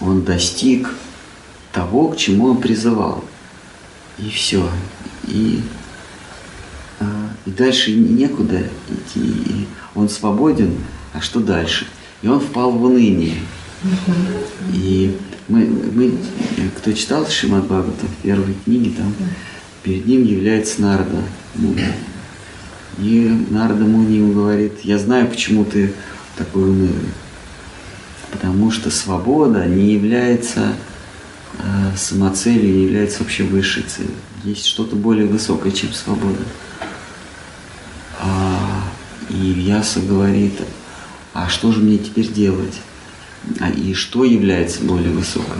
[0.00, 0.90] Он достиг
[1.72, 3.24] того, к чему он призывал.
[4.18, 4.68] И все.
[5.26, 5.60] И,
[7.00, 9.20] а, и дальше некуда идти.
[9.20, 10.74] И он свободен,
[11.12, 11.86] а что дальше?
[12.22, 13.36] И он впал в уныние.
[14.72, 15.16] И
[15.48, 16.18] мы, мы,
[16.76, 19.14] кто читал Шимат Бхагавата в первой книге, там
[19.82, 21.22] перед ним является Нарда
[21.54, 21.84] Муни.
[22.98, 25.92] И Нарда Муни ему говорит, я знаю, почему ты
[26.36, 27.12] такой унылый.
[28.36, 30.74] Потому что свобода не является
[31.58, 34.12] э, самоцелью не является вообще высшей целью.
[34.44, 36.42] Есть что-то более высокое, чем свобода.
[38.20, 38.82] А,
[39.30, 40.52] и Вьяса говорит,
[41.32, 42.78] а что же мне теперь делать?
[43.58, 45.56] А, и что является более высокой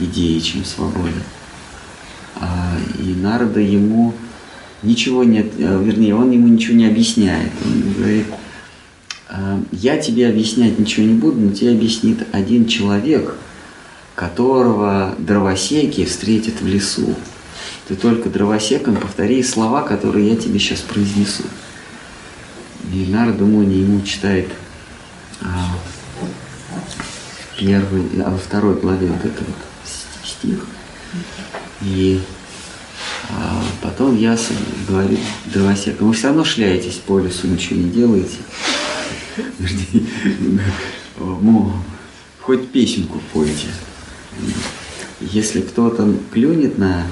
[0.00, 1.22] идеей, чем свобода?
[2.34, 4.12] А, и Нарада ему
[4.82, 7.52] ничего не, э, вернее, он ему ничего не объясняет.
[7.64, 8.38] Он говорит, «А,
[9.72, 13.34] я тебе объяснять ничего не буду, но тебе объяснит один человек,
[14.14, 17.14] которого дровосеки встретят в лесу.
[17.86, 21.44] Ты только дровосеком повтори слова, которые я тебе сейчас произнесу.
[22.92, 24.48] И Нарда Муни ему читает
[25.40, 25.76] а,
[27.58, 29.56] первый, а во второй главе вот этот вот
[30.24, 30.66] стих.
[31.82, 32.20] И
[33.30, 34.56] а потом Ясен
[34.88, 38.36] говорит дровосекам, вы все равно шляетесь по лесу, ничего не делаете.
[42.40, 43.68] Хоть песенку пойте.
[45.20, 47.04] Если кто-то клюнет на,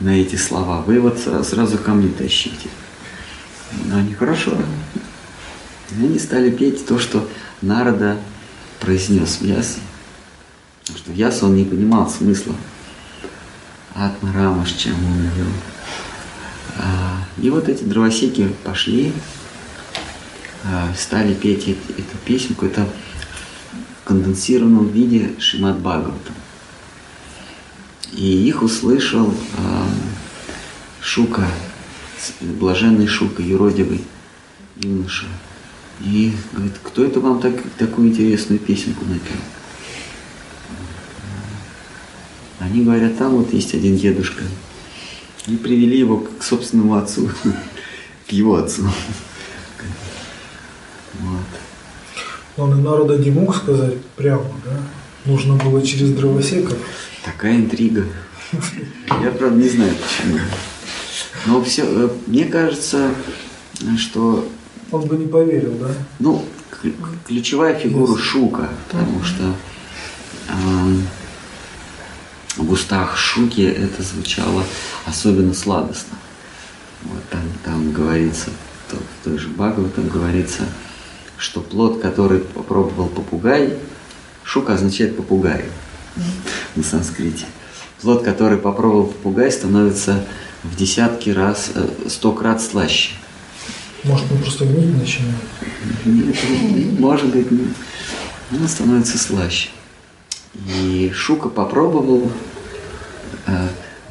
[0.00, 2.68] на эти слова, вы вот сразу ко мне тащите.
[3.86, 4.52] Но они хорошо.
[5.90, 7.28] И они стали петь то, что
[7.62, 8.16] Народа
[8.80, 9.80] произнес в Ясе.
[10.94, 12.54] Что в Ясе он не понимал смысла
[13.94, 15.46] Атмарамаш, чем он вел.
[16.78, 19.12] А, и вот эти дровосеки пошли,
[20.96, 22.66] стали петь эту песенку.
[22.66, 22.86] Это
[24.00, 26.32] в конденсированном виде Шимат Бхагавата.
[28.12, 29.86] И их услышал а,
[31.00, 31.46] Шука,
[32.40, 34.02] блаженный Шука, юродивый
[34.76, 35.26] юноша.
[36.00, 39.36] И говорит, кто это вам так, такую интересную песенку напел?
[42.58, 44.42] Они говорят, там вот есть один дедушка.
[45.46, 47.30] И привели его к собственному отцу,
[48.28, 48.90] к его отцу.
[51.20, 51.46] Вот.
[52.56, 54.78] Он и народа не мог сказать прямо, да?
[55.26, 56.78] Нужно было через дровосеков.
[57.24, 58.04] Такая интрига.
[59.22, 60.38] Я, правда, не знаю почему.
[61.46, 63.10] Но все, э, мне кажется,
[63.98, 64.48] что...
[64.90, 65.90] Он бы не поверил, да?
[66.18, 66.44] Ну,
[67.26, 69.54] ключевая фигура Шука, потому что
[70.48, 70.52] э,
[72.56, 74.64] в устах Шуки это звучало
[75.04, 76.16] особенно сладостно.
[77.02, 78.50] Вот там, там говорится,
[78.88, 80.62] в той же Багове там говорится,
[81.36, 83.74] что плод, который попробовал попугай,
[84.42, 85.64] шука означает попугай
[86.74, 87.46] на санскрите.
[88.00, 90.24] Плод, который попробовал попугай, становится
[90.62, 93.12] в десятки раз, э, сто крат слаще.
[94.04, 95.34] Может, он просто гнить начинает?
[96.04, 97.68] Нет, может быть, нет.
[98.50, 99.70] Она становится слаще.
[100.54, 102.30] И Шука попробовал,
[103.46, 103.68] э,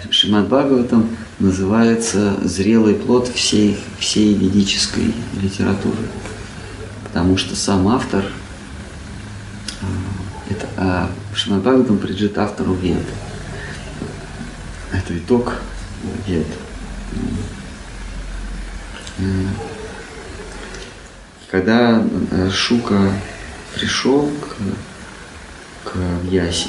[0.10, 1.10] Шимат Бхагаватам
[1.40, 5.98] называется «Зрелый плод всей, всей ведической литературы»,
[7.15, 8.25] потому что сам автор,
[9.80, 9.86] э,
[10.49, 13.06] это, а Шимат Бхагаватам принадлежит автору Вед.
[14.91, 15.54] Это итог
[16.28, 16.45] Вед.
[19.19, 19.23] Э,
[21.49, 22.04] когда
[22.51, 23.13] Шука
[23.75, 25.97] пришел к к
[26.30, 26.67] Ясе,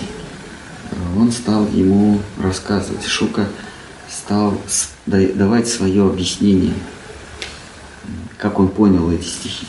[1.16, 3.04] он стал ему рассказывать.
[3.04, 3.48] Шука
[4.08, 4.56] стал
[5.06, 6.74] давать свое объяснение,
[8.38, 9.66] как он понял эти стихи.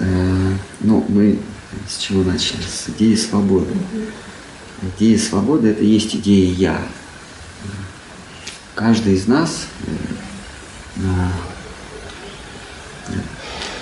[0.00, 1.38] Э, ну, мы
[1.88, 2.62] с чего начали?
[2.62, 3.72] С идеи свободы.
[4.96, 6.82] Идея свободы– это есть идея «я».
[8.74, 9.66] Каждый из нас
[10.96, 11.02] э,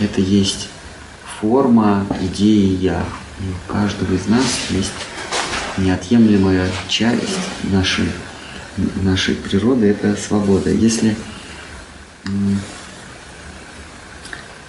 [0.00, 0.68] это есть
[1.40, 3.04] форма идеи «я».
[3.38, 4.90] И у каждого из нас есть
[5.76, 7.38] неотъемлемая часть
[7.70, 8.10] нашей,
[9.02, 10.70] нашей природы– это свобода.
[10.70, 11.16] Если,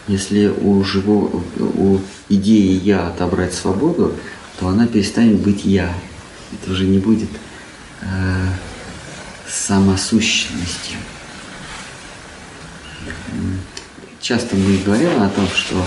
[0.10, 4.13] если у, живого, у идеи «я» отобрать свободу,
[4.60, 5.93] то она перестанет быть «я».
[6.52, 7.30] Это уже не будет
[8.02, 8.06] э,
[9.48, 10.98] самосущностью
[14.30, 15.84] часто мы говорим о том, что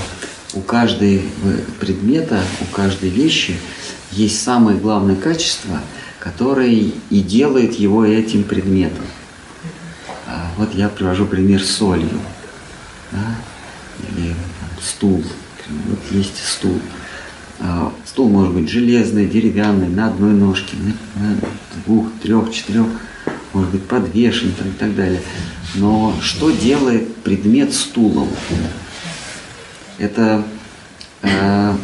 [0.54, 1.22] у каждой
[1.78, 3.56] предмета, у каждой вещи
[4.10, 5.80] есть самое главное качество,
[6.18, 9.04] которое и делает его этим предметом.
[10.26, 12.20] А вот я привожу пример солью.
[15.02, 15.20] Стул.
[15.88, 16.78] Вот есть стул.
[17.58, 20.76] А, стул может быть железный, деревянный, на одной ножке,
[21.16, 21.38] на
[21.84, 22.86] двух, трех, четырех,
[23.52, 25.20] может быть подвешен и так далее.
[25.74, 28.28] Но что делает предмет стулом?
[29.98, 30.44] Это,
[31.22, 31.74] э,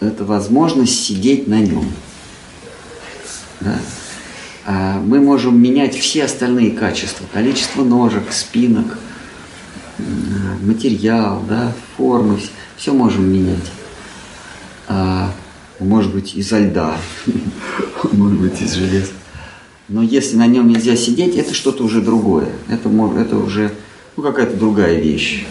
[0.00, 1.90] это возможность сидеть на нем.
[3.60, 3.78] Да?
[4.66, 7.24] А мы можем менять все остальные качества.
[7.32, 8.98] Количество ножек, спинок,
[10.62, 12.38] материал, да, формы.
[12.76, 13.70] Все можем менять.
[14.88, 15.32] а,
[15.78, 16.96] может быть изо льда,
[18.12, 19.12] может быть из железа.
[19.88, 22.48] Но если на нем нельзя сидеть, это что-то уже другое.
[22.68, 22.88] Это,
[23.18, 23.72] это уже
[24.16, 25.46] ну, какая-то другая вещь.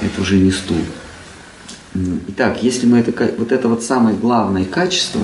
[0.00, 0.78] Это уже не стул.
[2.28, 5.22] Итак, если мы это, вот это вот самое главное качество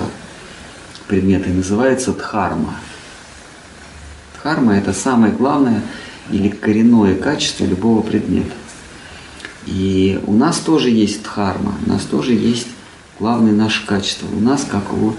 [1.07, 2.75] предмета называется дхарма.
[4.37, 5.81] Дхарма– это самое главное
[6.31, 8.53] или коренное качество любого предмета.
[9.65, 12.67] И у нас тоже есть дхарма, у нас тоже есть
[13.19, 14.27] главное наше качество.
[14.27, 15.13] У нас, как у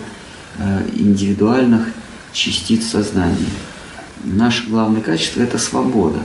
[0.59, 1.89] э, индивидуальных
[2.33, 3.51] частиц сознания.
[4.25, 6.21] Наше главное качество– это свобода.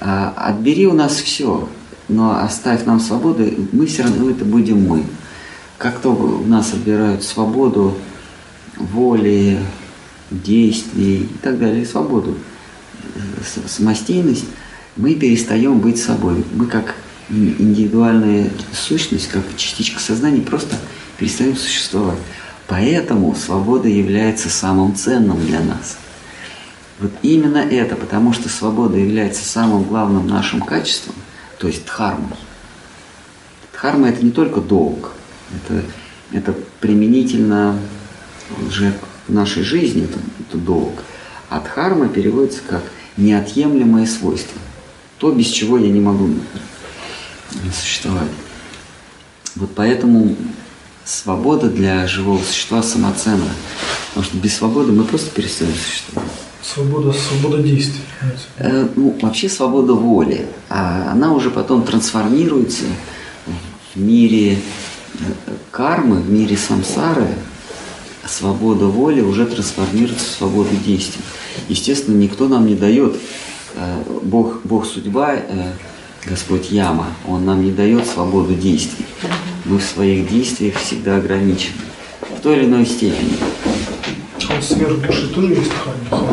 [0.00, 1.68] А отбери у нас все,
[2.08, 5.04] но оставь нам свободу, мы все равно это будем мы.
[5.78, 7.96] Как только у нас отбирают свободу
[8.76, 9.58] воли,
[10.30, 12.36] действий и так далее, свободу,
[13.66, 14.44] самостоятельность,
[14.96, 16.44] мы перестаем быть собой.
[16.54, 16.94] Мы как
[17.28, 20.76] индивидуальная сущность, как частичка сознания, просто
[21.18, 22.18] перестаем существовать.
[22.66, 25.98] Поэтому свобода является самым ценным для нас.
[26.98, 31.14] Вот именно это, потому что свобода является самым главным нашим качеством,
[31.58, 32.38] то есть дхармой.
[33.74, 35.12] Дхарма– это не только долг,
[35.54, 35.84] это,
[36.32, 37.78] это применительно
[38.66, 38.94] уже
[39.28, 41.02] в нашей жизни, это, это долг.
[41.48, 42.82] А дхарма переводится как
[43.16, 44.60] неотъемлемое свойство.
[45.18, 46.28] То, без чего я не могу
[47.72, 48.30] существовать.
[49.54, 50.36] Вот поэтому
[51.04, 53.48] свобода для живого существа самоценна.
[54.08, 56.30] Потому что без свободы мы просто перестаем существовать.
[56.62, 58.02] Свобода, свобода действий.
[58.58, 60.46] Э, ну, вообще свобода воли.
[60.68, 62.84] А она уже потом трансформируется
[63.94, 65.22] в мире э,
[65.70, 67.28] кармы, в мире самсары.
[68.28, 71.22] Свобода воли уже трансформируется в свободу действий.
[71.68, 73.16] Естественно, никто нам не дает,
[73.74, 75.72] э, Бог, Бог судьба, э,
[76.24, 79.06] Господь Яма, Он нам не дает свободу действий.
[79.64, 81.76] Мы в своих действиях всегда ограничены.
[82.36, 83.36] В той или иной степени.
[84.48, 86.26] А сверх души тоже есть дхарма?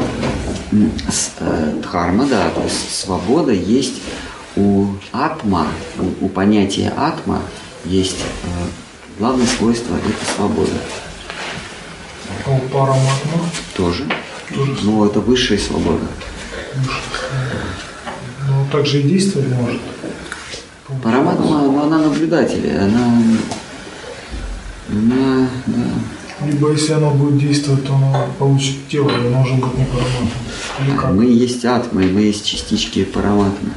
[1.39, 4.01] Э, дхарма, да, то есть свобода есть
[4.55, 5.67] у атма,
[5.99, 7.41] у, у понятия атма
[7.85, 8.47] есть э,
[9.19, 10.71] главное свойство– это свобода.
[12.73, 13.49] Параматма?
[13.77, 14.03] Тоже.
[14.53, 16.07] Тоже Но это высшая свобода.
[18.49, 19.81] Ну, также и действовать может.
[21.03, 23.21] Параматма, но она наблюдатель, она,
[24.89, 26.45] она, да.
[26.47, 31.11] Либо если она будет действовать, то она получит тело, и она уже будет не параматма.
[31.11, 33.69] Мы есть атма, и мы есть частички параматмы.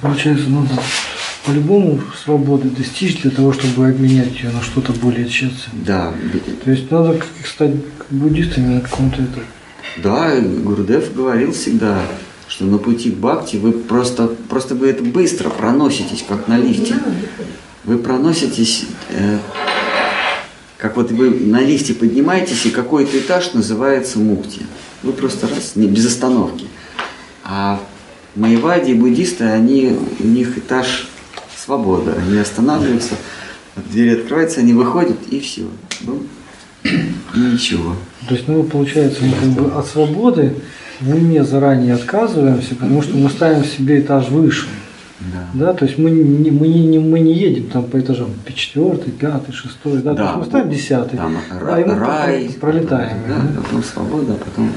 [0.00, 0.80] Получается, надо
[1.44, 5.84] по-любому свободы достичь для того, чтобы обменять ее на что-то более тщательное.
[5.86, 6.12] Да,
[6.64, 7.72] То есть надо стать
[8.10, 9.46] буддистами на каком-то этапе.
[9.96, 12.02] да, Гурдев говорил всегда,
[12.48, 16.94] что на пути к бхакти вы просто, просто вы это быстро проноситесь, как на лифте.
[17.84, 19.38] Вы проноситесь, э,
[20.78, 24.60] как вот вы на лифте поднимаетесь, и какой-то этаж называется мукти.
[25.02, 26.66] Вы просто раз, не, без остановки.
[27.42, 27.80] А
[28.36, 31.08] майвади и буддисты, они, у них этаж
[31.72, 32.14] свобода.
[32.18, 33.14] Они останавливаются,
[33.76, 35.62] дверь открывается, они выходят, и все.
[36.02, 36.22] Ну,
[37.34, 37.94] ничего.
[38.28, 40.54] То есть, ну, получается, мы как бы от свободы
[41.00, 44.66] в уме заранее отказываемся, потому что мы ставим себе этаж выше.
[45.20, 45.66] Да.
[45.66, 49.52] Да, то есть мы не, мы не, мы не едем там по этажам четвертый, пятый,
[49.52, 53.18] шестой, да, то есть мы ставим десятый, Там да, и мы рай, пролетаем.
[53.28, 54.72] Да, потом свобода, а потом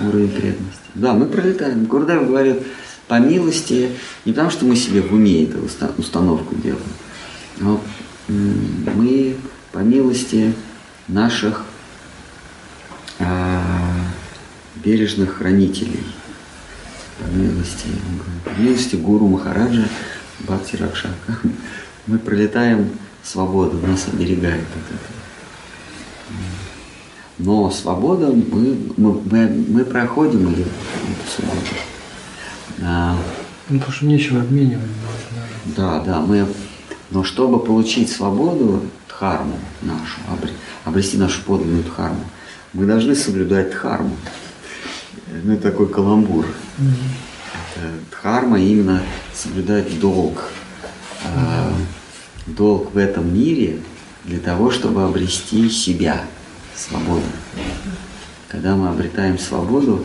[0.00, 0.88] уровень преданности.
[0.94, 1.84] Да, мы пролетаем.
[1.86, 2.62] Гурдев говорит,
[3.08, 3.90] по милости,
[4.24, 6.82] не потому что мы себе в уме эту уста- установку делаем,
[7.58, 7.82] но
[8.28, 9.36] мы
[9.72, 10.54] по милости
[11.08, 11.64] наших
[13.18, 13.62] а,
[14.76, 16.04] бережных хранителей,
[17.18, 17.88] по милости,
[18.44, 19.88] по милости гуру Махараджа
[20.40, 21.38] Бхакти Ракшака,
[22.06, 22.90] мы пролетаем
[23.24, 25.18] свободу, нас оберегает от этого.
[27.38, 30.66] Но свобода, мы, мы, мы, мы проходим ее,
[31.34, 31.60] свободу.
[32.82, 33.16] А,
[33.68, 34.84] Ну, потому что нечего обменивать.
[35.76, 35.98] да.
[35.98, 36.46] да, да, мы,
[37.10, 40.52] но чтобы получить свободу, дхарму нашу, обре-
[40.84, 42.24] обрести нашу подлинную дхарму,
[42.72, 44.16] мы должны соблюдать дхарму.
[45.44, 46.46] Ну, это такой каламбур.
[47.76, 49.02] Это дхарма именно
[49.34, 50.44] соблюдать долг.
[51.26, 51.72] А,
[52.46, 53.80] долг в этом мире
[54.24, 56.22] для того, чтобы обрести себя,
[56.76, 57.22] свободу.
[58.48, 60.04] Когда мы обретаем свободу,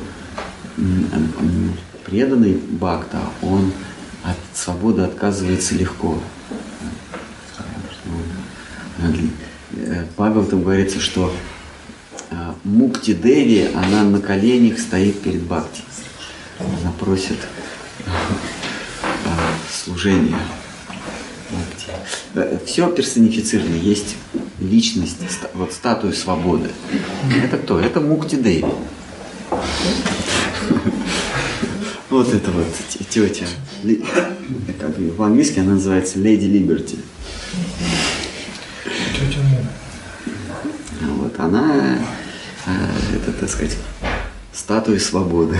[2.05, 3.71] преданный бхакта, он
[4.23, 6.17] от свободы отказывается легко.
[9.75, 11.33] Э, В Бхагаватам говорится, что
[12.31, 15.81] а, Мукти Деви, она на коленях стоит перед Бхакти.
[16.59, 17.37] Она просит
[18.05, 19.31] а,
[19.71, 20.37] служения.
[22.65, 23.75] Все персонифицировано.
[23.75, 24.15] Есть
[24.59, 25.17] личность,
[25.53, 26.69] вот статуя свободы.
[27.43, 27.79] Это кто?
[27.79, 28.65] Это Мукти Деви.
[32.13, 33.47] Вот это вот те- тетя.
[33.83, 34.03] Ли-
[34.67, 36.99] это В-английски она называется Леди Либерти.
[41.01, 41.97] Вот она,
[42.67, 42.71] э,
[43.15, 43.75] это, так сказать,
[44.53, 45.57] статуя свободы.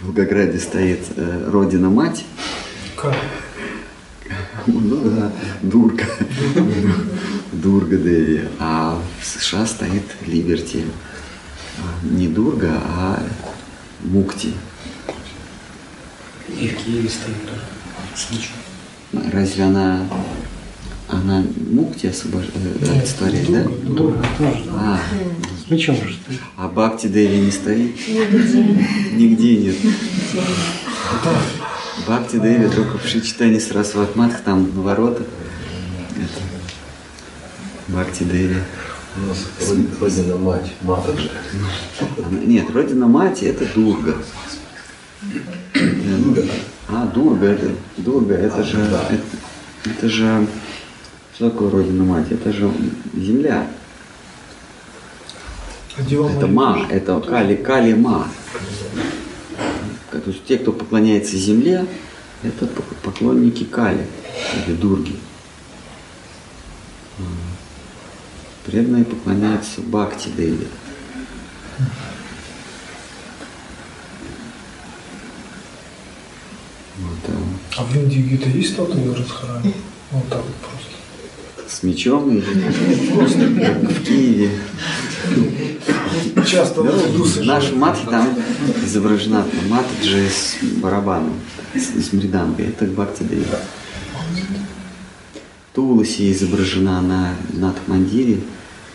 [0.00, 2.24] В Волгограде стоит э, Родина-мать,
[2.96, 3.14] Как?
[4.66, 6.06] ну да, Дурга,
[7.52, 10.84] Дурга Деви, а в США стоит Либерти.
[12.02, 13.22] Не Дурга, а
[14.02, 14.52] Мукти.
[16.48, 17.60] И в Киеве стоит тоже.
[18.14, 18.28] С.
[19.32, 20.06] Разве она,
[21.08, 23.62] она Мукти освобож- э, олицетворяет, да?
[23.90, 24.64] Дурга тоже.
[24.74, 25.00] А,
[25.66, 26.40] С мечом же стоит.
[26.56, 27.96] а Бхакти Деви не стоит?
[28.08, 29.76] Нигде нет.
[32.06, 35.26] Бхакти Деви только в Шичтане Сарасват Матх, там на воротах.
[37.88, 38.56] Бхакти Деви.
[39.24, 39.38] У нас
[39.68, 41.30] роди- родина мать, Матаджи.
[42.18, 44.16] Она- Нет, родина мать это Дурга.
[45.74, 46.44] Э,
[46.88, 49.20] А, Дурга, это Дурга, это же, это,
[49.84, 50.46] это же,
[51.34, 52.26] что такое родина мать?
[52.30, 52.70] Это же
[53.14, 53.66] земля.
[55.96, 56.02] А
[56.36, 58.28] Это ма, это кали, кали ма.
[60.12, 61.84] То есть те, кто поклоняется земле,
[62.42, 64.06] это пок- поклонники кали
[64.66, 65.16] или дурги.
[68.68, 70.66] Преданные поклоняются Бхакти Деви.
[76.98, 79.72] Вот, а А в Индии где-то есть статуя Радхарани?
[80.10, 80.90] Вот так вот просто.
[81.66, 82.40] с мечом или
[83.86, 84.50] в Киеве.
[86.46, 88.28] Часто Да, в виду в нашем матхе там
[88.84, 91.40] изображена там матаджи с барабаном,
[91.74, 92.66] с, с мридангой.
[92.66, 93.46] Это Бхакти Деви.
[95.72, 98.40] Туласи изображена на Натхмандире.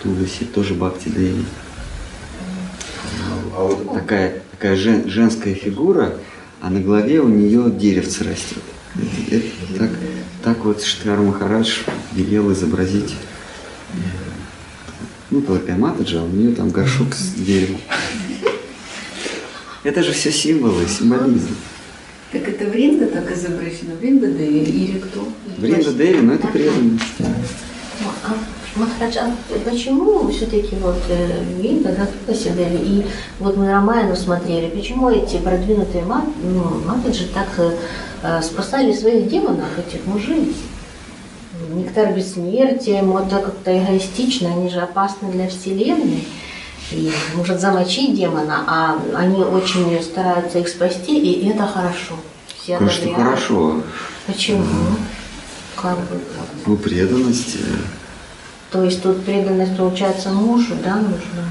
[0.04, 1.46] Туласи тоже Бхакти Деви.
[3.56, 6.18] А вот Такая, такая жен- женская фигура,
[6.62, 8.64] а на голове у нее деревце растет.
[9.32, 9.90] Это- это так,
[10.44, 11.80] так вот Штхар Махарадж
[12.14, 13.16] велел изобразить
[15.32, 17.80] ну, только Матаджа, а у нее там горшок с деревом.
[19.84, 21.56] Это же все символы, символизм.
[22.32, 23.96] Так это Вринда так изображено?
[24.00, 25.28] Вринда Деви или кто?
[25.58, 27.04] Вринда Деви, но это преданность.
[28.76, 29.32] А, Махарадж, а
[29.70, 31.02] почему все-таки вот
[31.60, 33.06] Винда, да, Туласи Деви, и
[33.40, 37.78] вот мы Рамаяну смотрели, почему эти продвинутые мат, ну, матаджи так э,
[38.24, 40.56] э, спасали своих демонов, этих мужей?
[41.70, 46.28] Нектар бессмертия, это как-то эгоистично, они же опасны для Вселенной.
[46.92, 52.16] И может замочить демона, а они очень стараются их спасти, и это хорошо.
[52.62, 53.30] Все Конечно, одобряют.
[53.30, 53.82] хорошо.
[54.28, 54.66] Почему?
[55.76, 56.20] Как бы.
[56.66, 57.76] Ну, преданность, э,
[58.74, 61.46] То есть тут преданность, получается, мужу, да, нужна?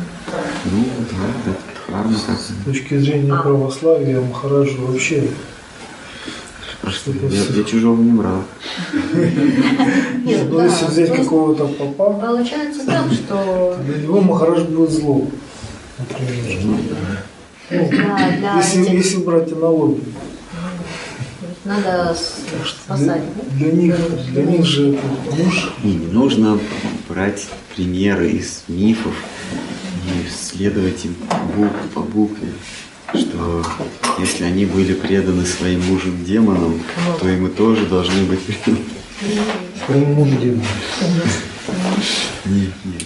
[0.64, 1.56] ну, да, так.
[2.36, 5.28] С точки зрения православия Махараджу вообще
[6.80, 8.42] Просто я, я чужого не брал.
[10.24, 15.24] Нет, Ну, да, если взять какого-то попа, Получается так, что для него Махарадж будет зло.
[15.98, 17.22] Например.
[17.70, 20.02] Если, этих- если брать аналогию.
[21.64, 22.16] Надо
[22.50, 23.22] Для, спасать.
[23.36, 23.56] да?
[23.56, 23.96] для них,
[24.32, 24.98] для них же
[25.30, 26.58] муж И не нужно
[27.08, 29.14] брать примеры из мифов
[30.06, 31.14] и следовать им
[31.54, 32.48] букву по букве,
[33.14, 33.64] что
[34.18, 36.80] если они были преданы своим мужем демонам,
[37.20, 38.78] то и мы тоже должны быть преданы.
[39.86, 40.64] Своему мужу демону.
[42.46, 43.04] Нет, нет.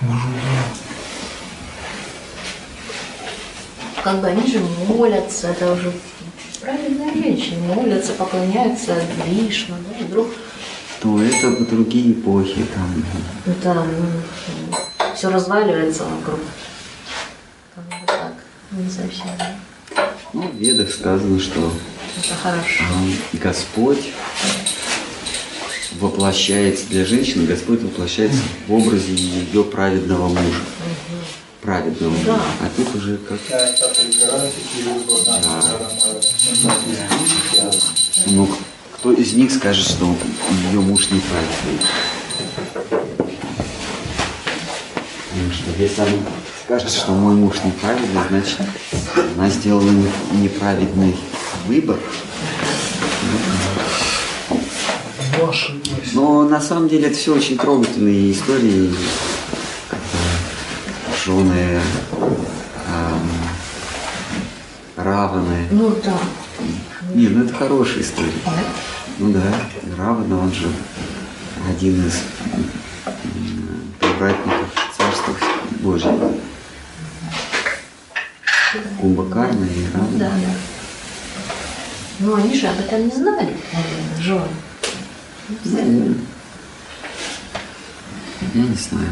[0.00, 0.28] мужу,
[4.06, 5.92] Как бы они же молятся, это уже
[6.60, 8.96] правильные женщины, молятся, поклоняются
[9.26, 10.28] Вишну, да, вдруг
[11.00, 13.04] То это другие эпохи, там
[13.44, 13.84] это
[15.16, 16.38] все разваливается вокруг.
[17.74, 18.34] Как бы так,
[18.70, 19.26] не совсем.
[19.40, 19.56] да.
[20.32, 21.72] ну, в ведах сказано, что
[22.16, 22.84] Это хорошо.
[23.32, 24.12] Господь
[25.98, 28.38] воплощается для женщины, Господь воплощается
[28.68, 30.60] в образе ее праведного мужа.
[31.66, 32.24] Праведного мужа.
[32.26, 32.40] Да.
[32.62, 33.38] А тут уже как
[38.26, 38.48] Ну,
[38.92, 40.14] кто из них скажет, что
[40.70, 41.80] ее муж неправедный?
[45.28, 46.10] Потому что если она
[46.64, 48.60] скажет, что мой муж неправедный, значит,
[49.36, 51.16] она сделала не- неправедный
[51.66, 51.98] выбор.
[55.40, 55.50] ну.
[56.12, 58.94] Но на самом деле это все очень трогательные истории.
[61.26, 61.80] Жены
[62.88, 63.30] эм,
[64.94, 65.66] Раваны.
[65.72, 66.16] Ну да.
[67.14, 68.30] Не, ну это хорошая история.
[69.18, 69.42] Ну да,
[69.98, 70.68] Равана, он же
[71.68, 72.22] один из
[73.98, 75.34] привратников Царства
[75.80, 76.32] Божьего.
[79.00, 80.18] Кумбакарна и Равана.
[80.18, 80.52] Да, да.
[82.20, 84.46] Ну, они же об этом не знали, наверное, жены.
[85.64, 86.14] Ну,
[88.54, 89.10] Я не знаю.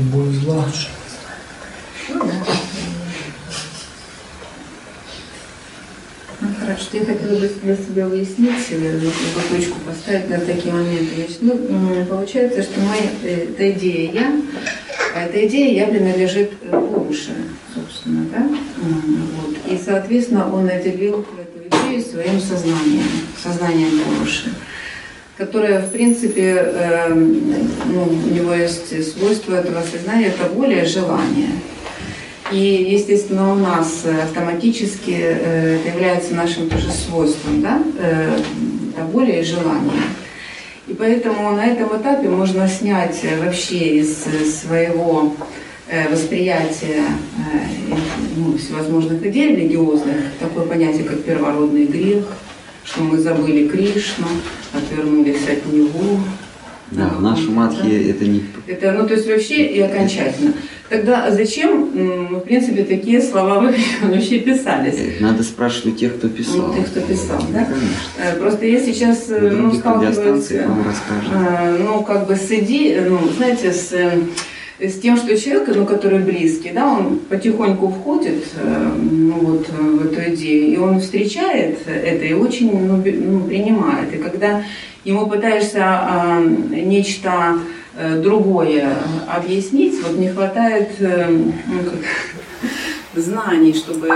[0.00, 0.64] Любовь зла.
[6.40, 8.98] Ну хорошо, я хотела бы для себя выяснить, э,
[9.34, 11.16] такую точку поставить на такие моменты.
[11.16, 14.42] Значит, ну, получается, что мы, э, эта идея «я»,
[15.14, 17.32] а эта идея «я» принадлежит э, Пуруше,
[17.74, 18.48] собственно, да?
[18.78, 19.56] Вот.
[19.70, 23.04] И, соответственно, он наделил эту идею своим сознанием,
[23.42, 24.50] сознанием Пуруши
[25.40, 31.48] которое, в принципе, э, ну, у него есть свойство этого сознания, это воля и желание.
[32.52, 38.38] И, естественно, у нас автоматически э, это является нашим тоже свойством, да, э,
[38.94, 40.02] это воля и желание.
[40.86, 44.26] И поэтому на этом этапе можно снять вообще из
[44.60, 45.34] своего
[45.88, 47.94] э, восприятия э,
[48.36, 52.26] ну, всевозможных идей религиозных такое понятие, как первородный грех,
[52.84, 54.26] что мы забыли Кришну,
[54.72, 56.20] отвернулись от него.
[56.90, 60.54] Да, в нашем матхе это не Это, ну, то есть вообще и окончательно.
[60.88, 63.72] Тогда зачем, в принципе, такие слова
[64.02, 64.96] вообще писались?
[64.98, 66.56] Э, Надо спрашивать тех, кто писал.
[66.56, 67.64] Ну, тех, кто писал, да?
[67.64, 67.86] Конечно.
[68.18, 70.50] Э, Просто я сейчас, э, ну, сталкиваюсь,
[71.78, 73.92] ну, как бы с идеей, ну, знаете, с,
[74.80, 79.82] с тем, что человек, ну, который близкий, да, он потихоньку входит э, ну, вот, э,
[79.82, 84.14] в эту идею, и он встречает это и очень ну, ну, принимает.
[84.14, 84.64] И когда
[85.04, 87.58] ему пытаешься а, нечто
[87.96, 88.96] э, другое
[89.28, 92.00] объяснить, вот не хватает э, ну, как,
[93.22, 94.08] знаний, чтобы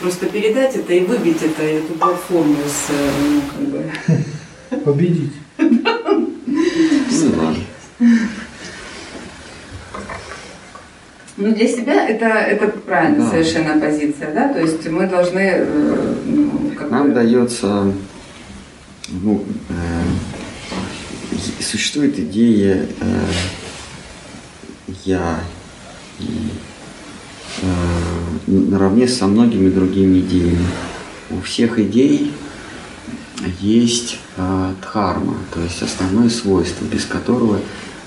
[0.00, 5.32] просто передать это и выбить это, эту платформу с, э, ну, как бы, Победить.
[5.58, 7.54] Ну.
[11.40, 13.30] Ну, для себя это, это правильная Да.
[13.30, 17.92] совершенно позиция, да, то есть мы должны, э, ну, как Нам бы, дается,
[19.08, 20.02] ну, э,
[21.60, 23.20] существует идея э,
[25.04, 25.38] я
[26.18, 26.24] и,
[27.62, 27.66] э,
[28.48, 30.66] наравне со многими другими идеями.
[31.30, 32.32] У всех идей
[33.60, 37.60] есть э, дхарма, то есть основное свойство, без которого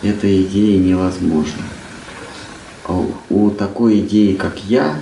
[0.03, 1.63] эта идея невозможна.
[3.61, 4.95] Такой идеи, как я,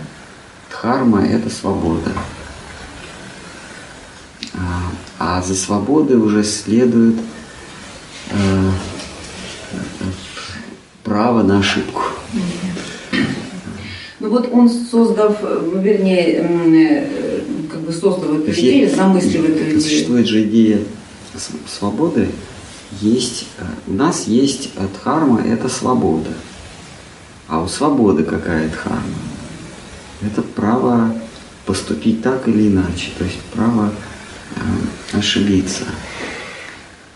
[0.70, 2.12] дхарма– это свобода.
[4.53, 7.16] А, а за свободой уже следует
[8.32, 8.72] э,
[11.05, 12.01] право на ошибку.
[14.20, 17.41] Ну вот он создав, ну, вернее, э,
[17.72, 19.80] как бы создал эту есть идею, замыслил эту идею.
[19.80, 20.80] Существует же идея
[21.66, 22.28] свободы.
[22.99, 26.32] Есть, э, у нас есть дхарма– это свобода.
[27.50, 29.02] А у свободы какая дхарма?
[30.22, 31.16] Это право
[31.66, 33.91] поступить так или иначе, то есть право
[34.56, 35.86] э, ошибиться.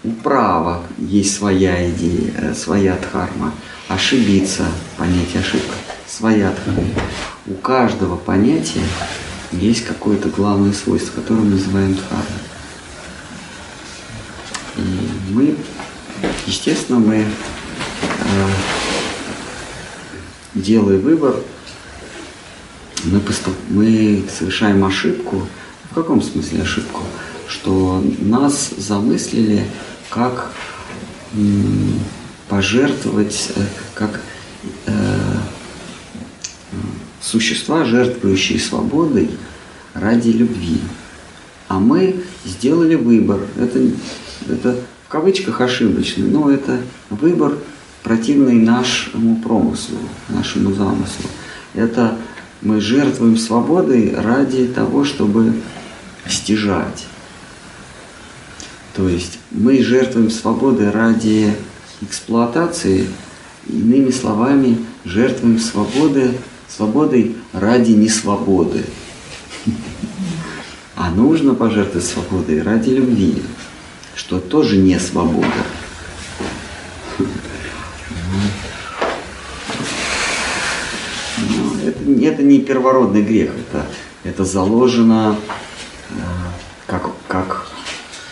[0.03, 3.53] У права есть своя идея, э, своя дхарма.
[3.87, 4.65] Ошибиться,
[4.97, 5.75] понятие ошибка,
[6.07, 6.93] своя дхарма.
[7.45, 8.83] У каждого понятия
[9.51, 12.25] есть какое-то главное свойство, которое мы называем дхарма.
[14.77, 15.55] И мы,
[16.47, 18.49] естественно, мы, э,
[20.55, 21.35] делая выбор,
[23.05, 25.47] мы, поступ- мы совершаем ошибку.
[25.91, 27.01] В каком смысле ошибку?
[27.47, 29.65] Что нас замыслили
[30.09, 30.51] как
[32.47, 33.61] пожертвовать, э,
[33.93, 34.21] как
[34.85, 34.93] э,
[37.21, 39.29] существа, жертвующие свободой
[39.93, 40.79] ради любви.
[41.67, 43.39] А мы сделали выбор.
[43.57, 43.79] Это,
[44.47, 44.77] это
[45.07, 46.79] в кавычках ошибочный, но это
[47.09, 47.57] выбор,
[48.03, 49.97] противный нашему промыслу,
[50.29, 51.29] нашему замыслу.
[51.73, 52.17] Это
[52.61, 55.53] мы жертвуем свободой ради того, чтобы
[56.27, 57.05] стяжать.
[58.95, 61.55] То есть мы жертвуем свободой ради
[62.01, 63.07] эксплуатации,
[63.67, 66.33] иными словами, жертвуем свободы,
[66.67, 68.83] свободой ради несвободы.
[70.95, 73.41] А нужно пожертвовать свободой ради любви,
[74.15, 75.47] что тоже не свобода.
[81.37, 83.85] Ну, это, это не первородный грех, это,
[84.23, 85.35] это заложено
[86.09, 86.13] э,
[86.87, 87.67] как, как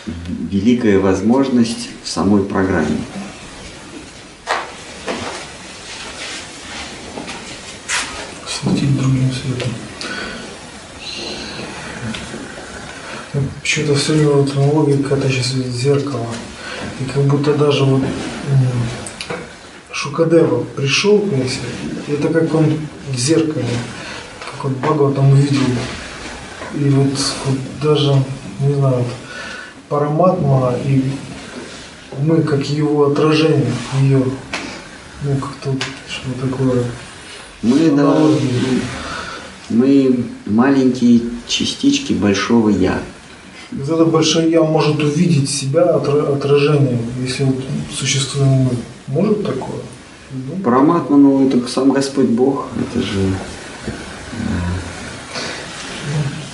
[0.06, 2.98] великая возможность в самой программе.
[8.46, 9.72] Светить другим светом.
[13.60, 16.26] Почему-то все время вот аналогия какая-то сейчас видит зеркало.
[17.00, 18.02] И как будто даже вот
[19.92, 21.60] Шукадева пришел к Мессе,
[22.08, 22.78] это как он
[23.12, 23.66] в зеркале,
[24.40, 25.60] как вот Бхагава там увидел.
[26.74, 27.08] И вот,
[27.46, 28.14] вот даже,
[28.60, 29.06] не знаю, вот,
[29.88, 31.04] Параматма и
[32.22, 34.22] мы как его отражение ее.
[35.24, 35.76] Ну, как-то
[36.08, 36.84] что такое.
[37.62, 38.16] Мы, да,
[39.68, 43.00] мы маленькие частички большого я.
[43.72, 47.56] Вот это большое я может увидеть себя отра- отражение, если вот
[47.92, 48.70] существуем мы.
[49.08, 49.80] Может такое?
[50.32, 53.18] Ну, Параматма, ну это сам Господь Бог, это же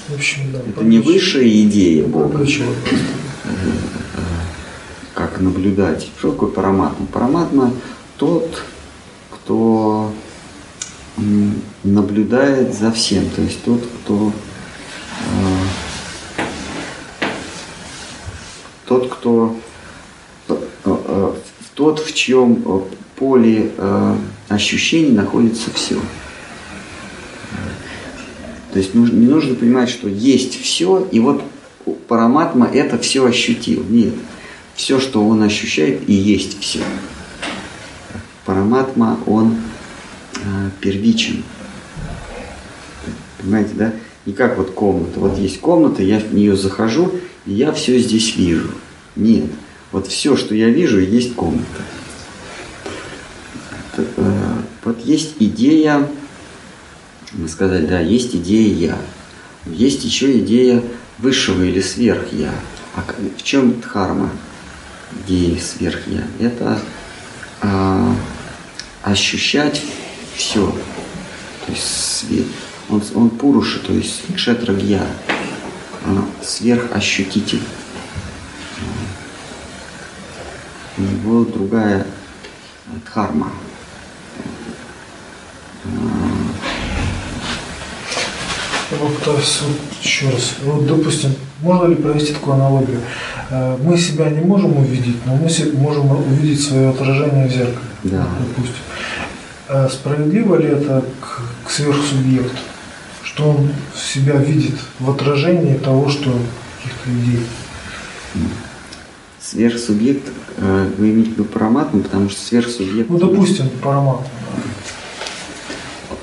[0.08, 0.60] в общем, да.
[0.66, 3.06] это не высшая идея Бога, Проплечивать просто.
[5.14, 6.08] как наблюдать.
[6.18, 7.06] Что такое параматма?
[7.06, 7.72] Параматма
[8.16, 8.62] тот,
[9.30, 10.12] кто
[11.84, 14.32] наблюдает за всем, то есть тот, кто
[15.20, 15.57] э,
[18.88, 19.54] тот, кто
[20.48, 21.32] э, э,
[21.74, 22.80] тот, в чьем э,
[23.16, 23.72] поле
[24.48, 25.96] ощущений находится все.
[28.72, 31.42] То есть не нужно понимать, что есть все, и вот
[32.06, 33.84] параматма это все ощутил.
[33.88, 34.14] Нет.
[34.76, 36.80] Все, что он ощущает, и есть все.
[38.44, 39.56] Параматма, он
[40.80, 41.42] первичен.
[43.38, 43.92] Понимаете, да?
[44.26, 45.18] Не как вот комната.
[45.18, 47.12] Вот есть комната, я в нее захожу,
[47.48, 48.70] я все здесь вижу.
[49.16, 49.46] Нет.
[49.92, 51.82] Вот все, что я вижу, есть комната.
[53.96, 54.02] Э,
[54.84, 56.08] Вот есть идея,
[57.32, 58.98] мы сказали, да, есть идея я.
[59.66, 60.82] Есть еще идея
[61.18, 62.52] высшего или сверх-я.
[62.94, 64.30] А к- в чем дхарма
[65.26, 66.22] идеи сверх-я?
[66.38, 66.80] Это
[67.60, 68.14] а,
[69.02, 69.82] ощущать
[70.36, 70.66] все.
[71.66, 72.46] То есть свет.
[72.88, 75.02] Он, он пуруша, то есть кшетрагья.
[75.28, 75.32] А,
[76.42, 77.62] Сверхощутитель.
[80.96, 82.06] У него другая
[83.04, 83.52] дхарма.
[88.90, 89.60] Я попытаюсь
[90.02, 90.54] еще раз.
[90.64, 93.00] Вот, допустим, можно ли провести такую аналогию?
[93.50, 95.48] Э, Мы себя не можем увидеть, но мы
[95.78, 97.78] можем увидеть свое отражение в зеркале.
[98.04, 98.26] Да.
[98.40, 98.82] Допустим.
[99.68, 102.56] Э, Справедливо ли это к, к сверхсубъекту?
[103.38, 106.24] Что он себя видит в отражении того, что
[106.76, 107.38] каких-то идей.
[109.40, 110.24] Сверхсубъект,
[110.56, 113.08] э, вы имеете в виду параматму, потому что сверхсубъект...
[113.08, 114.22] Ну, допустим, парамат.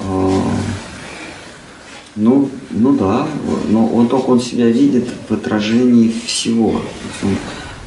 [0.02, 0.42] э,
[2.18, 3.26] ну, ну да,
[3.70, 6.82] но он только он себя видит в отражении всего.
[7.24, 7.38] Он,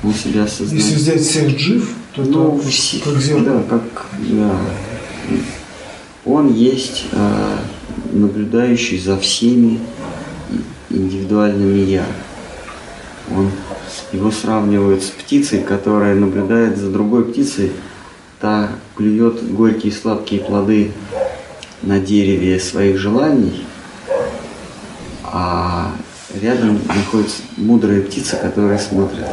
[0.05, 0.83] он себя осознает.
[0.83, 3.59] Если взять всех джив, то Ну, все- как зеркало.
[3.59, 4.57] Да, как, да.
[6.25, 7.59] Он есть э,
[8.13, 9.81] наблюдающий за всеми
[10.91, 12.05] индивидуальными я.
[13.35, 13.51] Он,
[14.13, 17.73] его сравнивают с птицей, которая наблюдает за другой птицей.
[18.41, 20.93] Та клюет горькие сладкие плоды
[21.83, 23.65] на дереве своих желаний,
[25.25, 25.93] а
[26.41, 29.27] рядом находится мудрая птица, которая смотрит.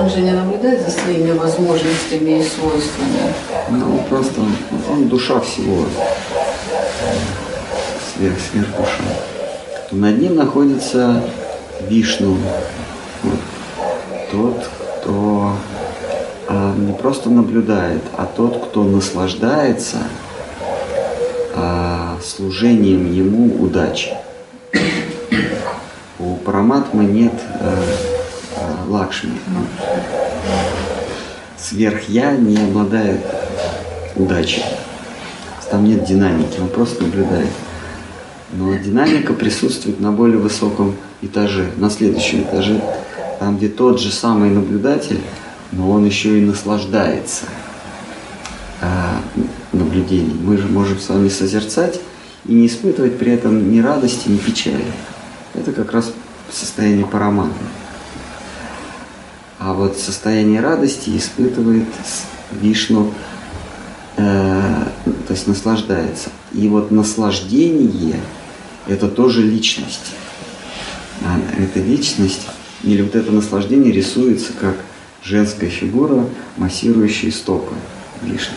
[0.00, 3.34] Он же не наблюдает за своими возможностями и свойствами.
[3.68, 4.54] Ну, просто он,
[4.90, 5.84] он душа всего.
[8.14, 9.04] Сверх, сверх душа.
[9.90, 11.22] Над ним находится
[11.86, 12.38] Вишну.
[13.22, 13.40] Вот.
[14.32, 14.70] Тот,
[15.02, 15.52] кто
[16.48, 19.98] а, не просто наблюдает, а тот, кто наслаждается
[21.54, 24.16] а, служением ему удачи.
[26.18, 28.09] У Параматмы нет э,
[28.90, 29.38] Лакшми.
[31.56, 33.20] Сверх я не обладает
[34.16, 34.64] удачей.
[35.70, 37.50] Там нет динамики, он просто наблюдает.
[38.52, 42.82] Но динамика присутствует на более высоком этаже, на следующем этаже,
[43.38, 45.20] там, где тот же самый наблюдатель,
[45.70, 47.44] но он еще и наслаждается
[48.80, 49.20] а,
[49.72, 50.44] наблюдением.
[50.44, 52.00] Мы же можем с вами созерцать
[52.44, 54.84] и не испытывать при этом ни радости, ни печали.
[55.54, 56.12] Это как раз
[56.50, 57.54] состояние параматма.
[59.60, 61.86] А вот состояние радости испытывает
[62.50, 63.12] Вишну,
[64.16, 66.30] э, то есть наслаждается.
[66.52, 68.18] И вот наслаждение–
[68.88, 70.14] это тоже личность.
[71.22, 72.40] А эта личность
[72.82, 74.76] или вот это наслаждение рисуется как
[75.22, 76.24] женская фигура,
[76.56, 77.74] массирующая стопы
[78.22, 78.56] Вишны.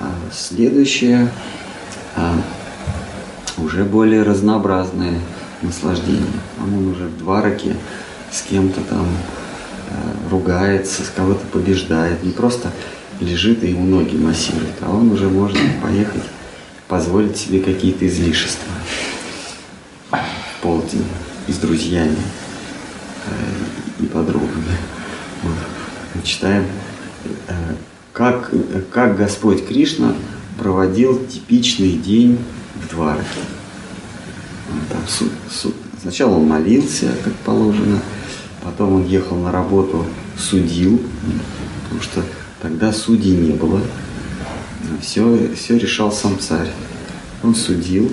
[0.00, 1.32] А следующее
[2.14, 2.34] а,
[3.56, 5.18] уже более разнообразное
[5.62, 6.26] наслаждение.
[6.62, 7.74] Он уже в двараке
[8.34, 9.06] с кем-то там
[9.90, 12.24] э, ругается, с кого-то побеждает.
[12.24, 12.72] Не просто
[13.20, 16.24] лежит и ему ноги массирует, а он уже может поехать
[16.88, 18.72] позволить себе какие-то излишества
[20.10, 21.04] в полдень
[21.46, 22.16] и с друзьями
[23.26, 24.76] э, и подругами.
[26.14, 26.66] Мы читаем,
[27.48, 27.52] э,
[28.12, 28.50] как,
[28.90, 30.14] как Господь Кришна
[30.58, 32.38] проводил типичный день
[32.74, 33.40] в Двараке.
[36.00, 37.98] Сначала он молился, как положено,
[38.64, 40.04] потом он ехал на работу,
[40.38, 41.00] судил,
[41.84, 42.22] потому что
[42.60, 43.80] тогда судей не было.
[45.00, 46.70] Все, все решал сам царь.
[47.42, 48.10] Он судил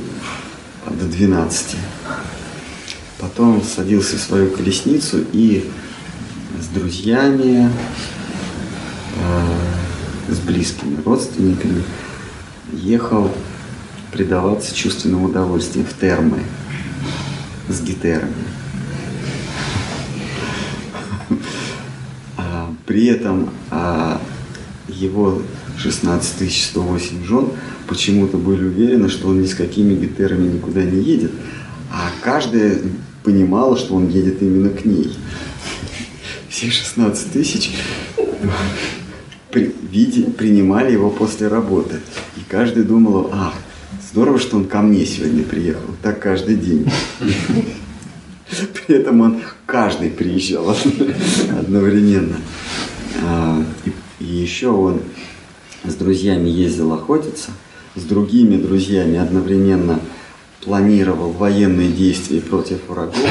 [0.86, 1.78] до 12.
[3.18, 5.70] Потом садился в свою колесницу и
[6.60, 7.72] с друзьями,
[9.16, 11.84] э, с близкими родственниками
[12.74, 13.32] ехал
[14.12, 16.40] предаваться чувственным удовольствиям в термы
[17.70, 18.51] с гитерами.
[22.92, 24.22] При этом а,
[24.90, 25.42] его
[25.78, 27.48] 16 108 жен
[27.88, 31.32] почему-то были уверены, что он ни с какими гитерами никуда не едет,
[31.90, 32.80] а каждая
[33.24, 35.10] понимала, что он едет именно к ней.
[36.50, 37.72] Все 16 тысяч
[39.52, 39.68] при,
[40.38, 42.02] принимали его после работы.
[42.36, 43.54] И каждый думал, а,
[44.12, 45.96] здорово, что он ко мне сегодня приехал.
[46.04, 46.92] Так каждый день.
[48.50, 50.76] При этом он каждый приезжал
[51.58, 52.36] одновременно.
[53.22, 53.64] А,
[54.20, 55.02] И, еще он
[55.84, 57.52] с друзьями ездил охотиться,
[57.96, 60.00] с другими друзьями одновременно
[60.64, 63.16] планировал военные действия против врагов.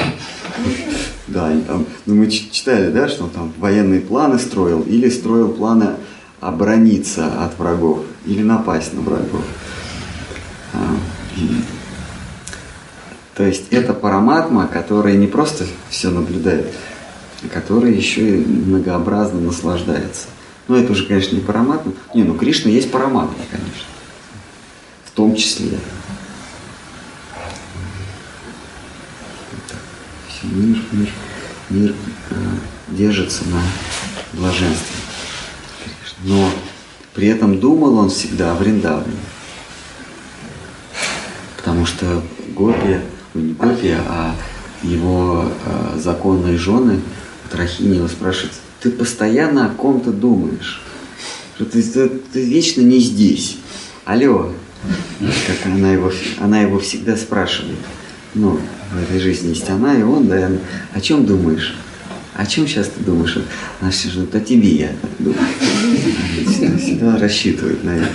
[1.27, 5.51] Да, они там, ну мы читали, да, что он там военные планы строил или строил
[5.51, 5.91] планы
[6.41, 9.45] оборониться от врагов или напасть на врагов.
[10.73, 10.97] А,
[13.37, 16.67] то есть это параматма, которая не просто все наблюдает,
[17.49, 20.27] которая еще и многообразно наслаждается.
[20.69, 21.93] Ну, это уже, конечно, не параматма.
[22.15, 23.87] Не, ну Кришна есть параматма, конечно.
[25.05, 25.79] В том числе.
[30.43, 31.13] Мир, мир,
[31.71, 31.95] мир
[32.31, 32.35] э,
[32.89, 33.61] держится на
[34.33, 34.97] блаженстве.
[36.25, 36.51] Но
[37.15, 39.17] при этом думал он всегда о Вриндаване.
[41.57, 42.23] Потому что
[42.55, 43.01] Гопи,
[43.35, 44.35] ну не Гопи, а
[44.83, 47.01] его э, законные жены,
[47.51, 50.81] Трахини его спрашивают, ты постоянно о ком-то думаешь,
[51.57, 53.57] что ты, ты- ты вечно не здесь.
[54.05, 54.53] Алло,
[55.47, 57.77] как она его, она его всегда спрашивает.
[58.35, 58.59] Ну,
[58.95, 60.59] в этой жизни есть она и он, да, и она,
[60.95, 61.75] о чем думаешь?
[62.35, 63.37] О чем сейчас ты думаешь?
[63.81, 65.39] Она все ждет, о тебе я так думаю.
[66.63, 68.09] Она Всегда, рассчитывает на это.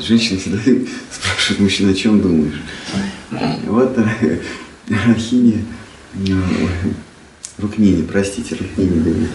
[0.00, 0.58] Женщина всегда
[1.12, 2.60] спрашивает мужчину, о чем думаешь?
[3.66, 4.40] Вот э,
[7.58, 9.30] Рукмини, простите, Рукмини говорит.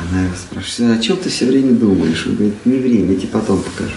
[0.00, 2.26] Она его спрашивает, о чем ты все время думаешь?
[2.26, 3.94] Он говорит, не время, я тебе потом покажу.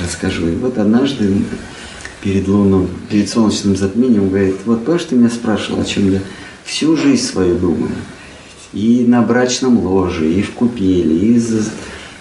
[0.00, 0.48] Расскажу.
[0.48, 1.44] И вот однажды
[2.22, 6.20] перед лунным, перед солнечным затмением говорит, вот помнишь, ты меня спрашивал, о чем я
[6.64, 7.92] всю жизнь свою думаю?
[8.72, 11.62] И на брачном ложе, и в купели, и за,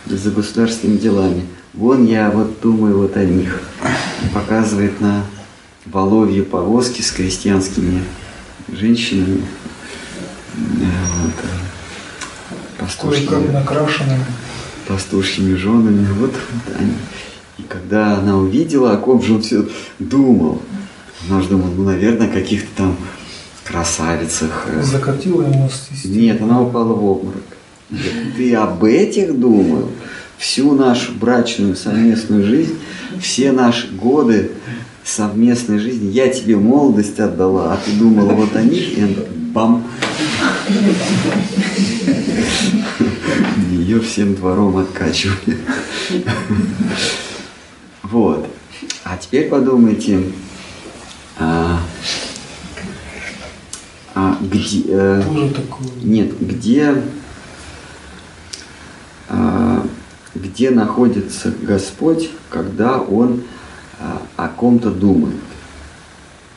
[0.05, 1.43] за государственными делами.
[1.73, 3.61] Вон я вот думаю вот о них.
[4.33, 5.23] Показывает на
[5.85, 8.03] воловье повозки с крестьянскими
[8.67, 9.43] женщинами.
[10.53, 11.33] Вот,
[12.77, 14.25] пастушьими, накрашенными.
[14.87, 16.05] пастушьими женами.
[16.19, 16.93] Вот, вот они.
[17.57, 19.67] И когда она увидела, о ком же он все
[19.99, 20.61] думал,
[21.29, 22.97] она же думала, ну, наверное, каких-то там
[23.63, 24.67] красавицах.
[24.81, 27.43] Закатила ему с нет, она упала в обморок.
[27.89, 29.89] Говорит, Ты об этих думал?
[30.37, 32.75] Всю нашу брачную совместную жизнь,
[33.21, 34.51] все наши годы
[35.03, 39.17] совместной жизни, я тебе молодость отдала, а ты думала вот о них, и
[39.53, 39.83] бам.
[43.71, 45.57] Ее всем двором откачивали.
[48.03, 48.47] Вот.
[49.03, 50.23] А теперь подумайте,
[51.37, 51.79] а,
[54.13, 55.23] а где, э,
[56.01, 57.03] нет, где,
[59.29, 59.85] а,
[60.35, 63.43] где находится Господь, когда Он
[63.99, 65.39] а, о ком-то думает.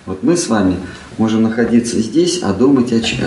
[0.07, 0.77] Вот мы с вами
[1.19, 3.21] можем находиться здесь, а думать о чем.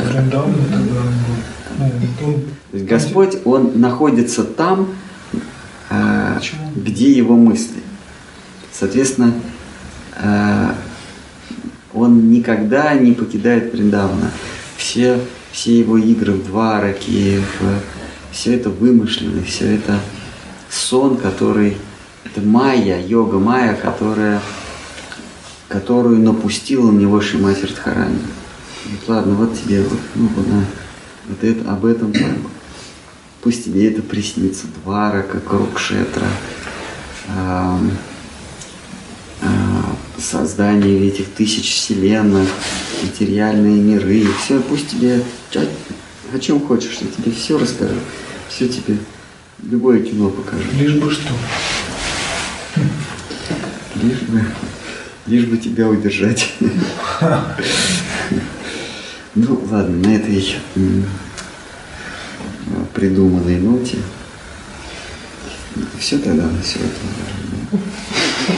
[1.77, 4.89] Ну, Господь, Он находится там,
[5.89, 6.71] Почему?
[6.75, 7.81] где Его мысли.
[8.71, 9.33] Соответственно,
[10.21, 10.75] а,
[11.93, 14.31] Он никогда не покидает Вриндавана.
[14.75, 15.19] Все,
[15.51, 19.99] все Его игры в Двараке, в- все это вымышленно, все это
[20.69, 21.77] сон, который,
[22.25, 24.41] это майя, йога майя, которая,
[25.67, 28.19] которую напустила на него Шимати Радхарани.
[28.85, 30.65] Говорит, ладно, вот тебе, вот, ну, вот, на,
[31.27, 32.37] вот это, об этом так.
[33.41, 34.65] Пусть тебе это приснится.
[34.83, 36.27] Дварака, Курукшетра,
[37.29, 37.91] ам,
[40.17, 42.49] создание этих тысяч вселенных,
[43.03, 45.23] материальные миры, все, пусть тебе
[46.33, 47.95] о чем хочешь, я тебе все расскажу,
[48.49, 48.97] все тебе,
[49.63, 50.63] любое кино покажу.
[50.73, 51.33] Лишь бы что.
[53.95, 54.43] Лишь бы,
[55.27, 56.53] лишь бы тебя удержать.
[59.35, 60.55] Ну, ладно, на этой
[62.95, 63.97] придуманной ноте.
[65.99, 66.91] Все тогда на сегодня.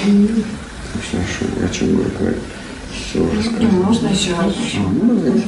[0.08, 0.44] Ну,
[1.04, 2.38] что, о чем говорю?
[2.94, 4.54] Все уже Ну, можно еще раз?
[4.78, 5.42] А, ну.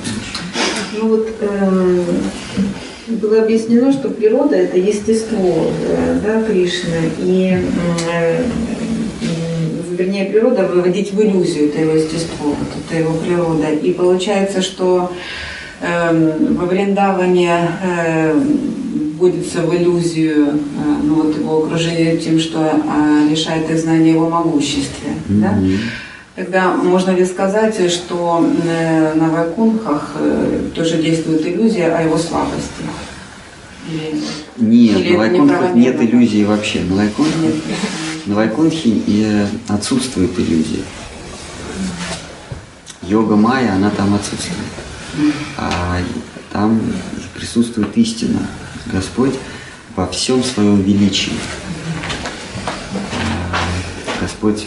[0.94, 2.06] Ну вот эм,
[3.08, 7.10] было объяснено, что природа это естество э, да, Кришны.
[7.20, 7.58] И
[8.12, 8.44] э,
[10.02, 13.72] вернее, природа выводить в иллюзию это его естество, вот это его природа.
[13.72, 15.12] И получается, что
[15.82, 18.34] эм, во Вриндаване э,
[19.18, 20.52] вводится в иллюзию э,
[21.04, 25.14] ну, вот его окружение тем, что э, лишает их знания его могуществе.
[25.30, 25.52] Да?
[25.52, 25.78] Мгм.
[26.36, 32.84] Тогда можно ли сказать, что э, на Вайкунхах э, тоже действует иллюзия о его слабости?
[33.90, 34.22] Или
[34.58, 36.80] Нет, Или на Вайкунхах нет иллюзий вообще.
[36.90, 37.56] На Вайкунхах, нет?
[38.32, 40.84] На Вайкунхе отсутствует иллюзия.
[43.02, 44.58] Йога майя, она там отсутствует.
[45.58, 46.00] А
[46.54, 46.82] там
[47.36, 48.40] присутствует истина.
[48.86, 49.36] Господь
[49.98, 51.34] во всем своем величии.
[52.94, 54.66] А, Господь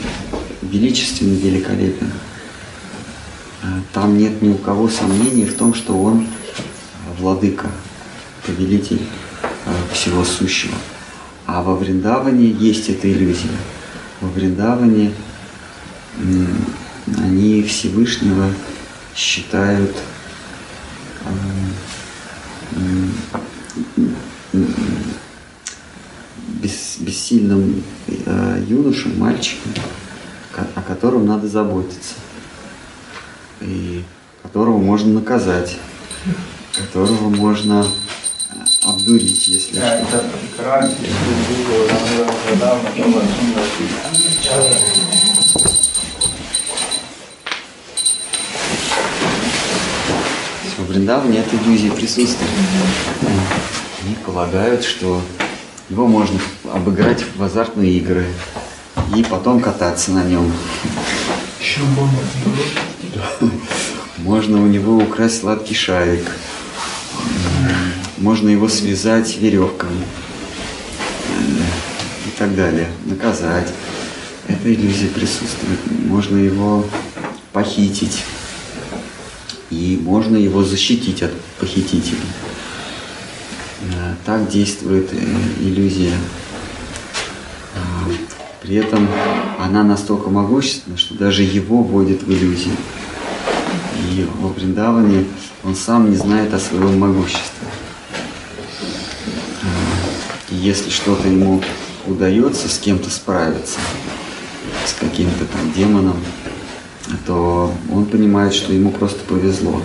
[0.60, 2.12] величественно великолепен.
[3.62, 6.26] А, Там нет ни у кого сомнений в том, что Он
[7.18, 7.70] владыка,
[8.44, 9.00] повелитель
[9.64, 10.74] э, всего сущего.
[11.46, 13.50] А во Вриндаване есть эта иллюзия.
[14.20, 15.12] Во Вриндаване
[17.18, 18.50] они Всевышнего
[19.14, 19.94] считают
[21.24, 21.28] э,
[26.62, 29.72] бес- бессильным э, юношей, мальчиком,
[30.52, 32.14] ко- о котором надо заботиться,
[33.60, 34.02] и
[34.42, 35.76] которого можно наказать,
[36.76, 37.86] которого можно
[38.84, 40.22] обдурить, если что.
[50.76, 52.50] Во Вриндаване эта иллюзия присутствует.
[54.04, 55.20] Они полагают, что
[55.88, 56.38] его можно
[56.72, 58.26] обыграть в азартные игры
[59.16, 60.52] и потом кататься на нем.
[61.60, 62.20] Еще бомба.
[64.18, 66.30] Можно у него украсть сладкий шарик.
[68.24, 70.02] Можно его связать веревками.
[71.36, 71.58] М,
[72.26, 72.88] И так далее.
[73.04, 73.68] Наказать.
[74.48, 75.78] Эта иллюзия присутствует.
[76.06, 76.86] Можно его
[77.52, 78.22] похитить.
[79.68, 82.22] И можно его защитить от похитителей.
[83.92, 85.16] Э, Так действует э,
[85.60, 86.14] иллюзия.
[87.74, 88.08] А,
[88.62, 89.06] При этом
[89.60, 92.76] она настолько могущественна, что даже его вводит в иллюзию.
[94.12, 95.26] И во Вриндаване
[95.62, 97.68] он сам не знает о своем могуществе.
[100.64, 101.62] Если что-то ему
[102.06, 103.78] удается с кем-то справиться,
[104.86, 106.16] с каким-то там демоном,
[107.26, 109.82] то он понимает, что ему просто повезло.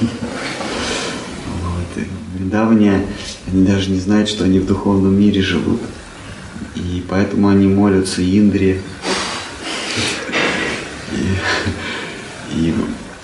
[0.00, 0.08] Вот.
[2.34, 3.06] Вриндаване
[3.46, 5.80] они даже не знают, что они в духовном мире живут.
[6.74, 8.82] И поэтому они молятся Индре
[11.12, 12.74] и, и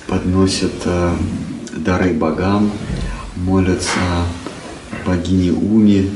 [0.06, 1.16] подносят э,
[1.72, 2.70] дары богам,
[3.34, 3.98] молятся
[5.04, 6.08] богине Уми,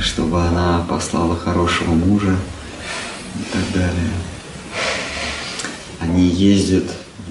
[0.00, 2.36] чтобы она послала хорошего мужа
[3.34, 4.10] и так далее.
[6.00, 6.84] Они ездят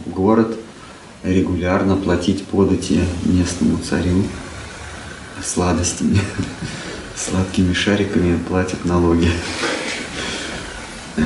[0.05, 0.57] в город
[1.23, 4.23] регулярно платить подати местному царю
[5.43, 6.19] сладостями,
[7.15, 9.31] сладкими шариками платят налоги.
[11.17, 11.25] Эм,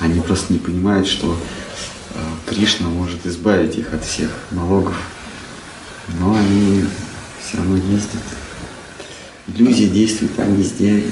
[0.00, 1.38] Они просто не понимают, что
[2.14, 4.96] э, Кришна может избавить их от всех налогов.
[6.18, 6.84] Но они
[7.40, 8.22] все равно ездят.
[9.48, 11.02] Иллюзия действует там везде.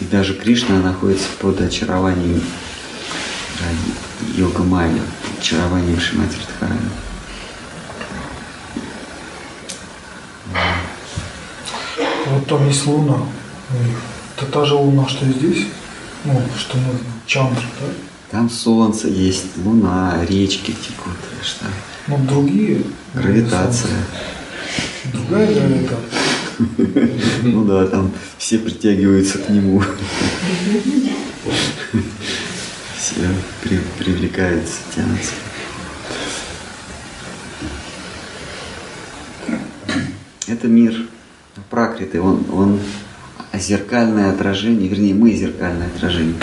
[0.00, 2.42] И даже Кришна находится под очарованием
[3.60, 5.00] э, йога майя,
[5.38, 6.80] очарованием Шимати Радхарани.
[12.26, 13.18] Вот там есть луна.
[14.36, 15.66] Это та же луна, что и здесь.
[16.24, 16.94] Ну, что мы
[17.26, 17.86] Чандра, да?
[18.30, 21.64] Там солнце есть, луна, речки текут, что
[22.06, 22.82] Но другие.
[23.14, 23.96] гравитация.
[25.12, 26.20] Другая гравитация.
[27.42, 29.82] Ну да, там все притягиваются к нему.
[32.98, 33.14] Все
[33.62, 35.32] при- привлекаются, тянутся.
[40.46, 40.94] Это мир
[41.70, 42.80] пракриты, он, он
[43.54, 46.34] зеркальное отражение, вернее, мы зеркальное отражение.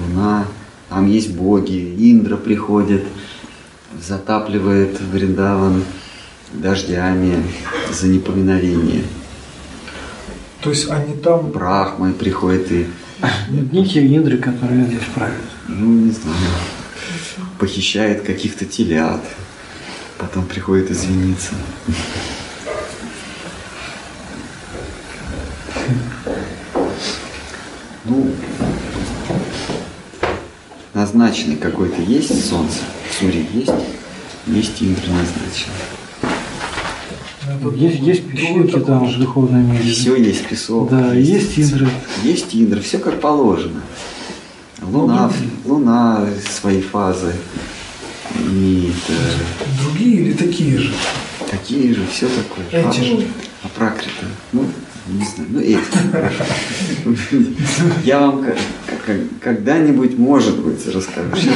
[0.00, 0.46] Луна,
[0.88, 3.04] там есть боги, Индра приходит,
[4.00, 5.84] затапливает Вриндаван
[6.60, 7.42] дождями
[7.92, 9.04] за неповиновение.
[10.62, 12.86] То есть они там Брахмы приходит и,
[13.70, 15.36] Не те индры, которые здесь правят.
[15.68, 16.36] ну не знаю,
[17.58, 19.22] похищает каких-то телят,
[20.18, 21.54] потом приходит извиниться.
[28.04, 28.30] Ну,
[30.94, 32.78] назначенный какой-то есть солнце,
[33.18, 33.72] Сури есть,
[34.46, 35.95] есть Индра назначенный.
[37.74, 39.90] Есть, есть такой там в духовном мире.
[39.92, 40.90] Все есть песок.
[40.90, 41.88] Да, есть индры.
[42.22, 43.80] Есть Индра, все как положено.
[44.82, 45.30] Луна,
[45.64, 47.32] луна свои фазы.
[48.50, 50.92] И это, Другие или такие же?
[51.50, 52.66] такие же, все такое.
[52.70, 53.26] Эти же.
[53.62, 54.26] А пракрита?
[54.52, 54.64] Ну,
[55.08, 55.80] не знаю, ну эти.
[58.04, 58.44] Я вам
[59.40, 61.30] когда-нибудь, может быть, расскажу.
[61.36, 61.54] Сейчас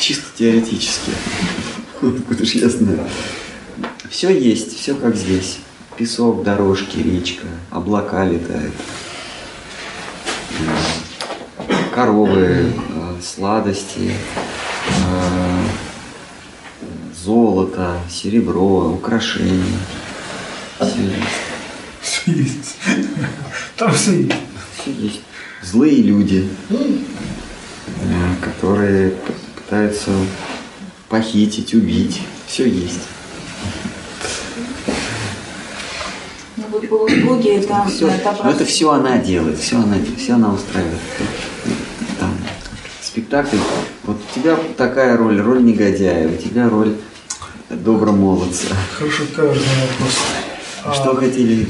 [0.00, 1.10] чисто теоретически.
[2.02, 3.00] Откуда ж я знаю.
[4.10, 5.60] Все есть, все как здесь.
[5.96, 8.74] Песок, дорожки, речка, облака летают.
[11.94, 14.12] Коровы, э, сладости,
[14.88, 15.62] э,
[17.24, 19.78] золото, серебро, украшения.
[20.80, 21.22] Все есть.
[22.02, 22.76] Все есть.
[23.76, 24.34] Там все есть.
[24.80, 25.20] Все есть.
[25.62, 26.74] Злые люди, э,
[28.42, 29.14] которые
[29.54, 30.10] пытаются
[31.08, 32.22] похитить, убить.
[32.48, 33.02] Все есть.
[36.88, 40.98] Полубоги это, Все, это но это все она делает, все она, все она устраивает.
[42.18, 42.36] Там,
[43.02, 43.56] спектакль.
[44.04, 46.96] Вот у тебя такая роль, роль негодяя, у тебя роль
[47.68, 48.66] добромолодца.
[48.98, 50.18] Хорошо, каждый вопрос.
[50.84, 51.66] А, Что хотели?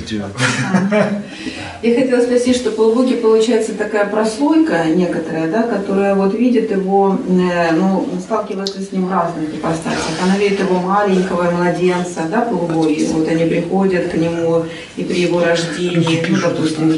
[1.82, 7.72] Я хотела спросить, что полубоги получается такая прослойка некоторая, да, которая вот видит его, э,
[7.72, 10.22] ну, сталкивается с ним в разных ипостасях.
[10.22, 13.04] Она видит его маленького младенца, да, полубоги.
[13.12, 14.64] Вот они приходят к нему
[14.96, 16.96] и при его рождении, ну, допустим, в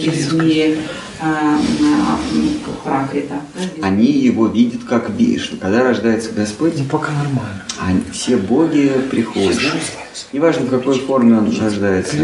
[2.84, 3.34] Пракрита.
[3.54, 3.82] да, здесь.
[3.82, 5.58] Они его видят как Вишну.
[5.58, 7.64] Когда рождается Господь, Ну, пока нормально.
[7.80, 9.60] они, все боги приходят.
[10.32, 12.16] Неважно, в какой форме он рождается.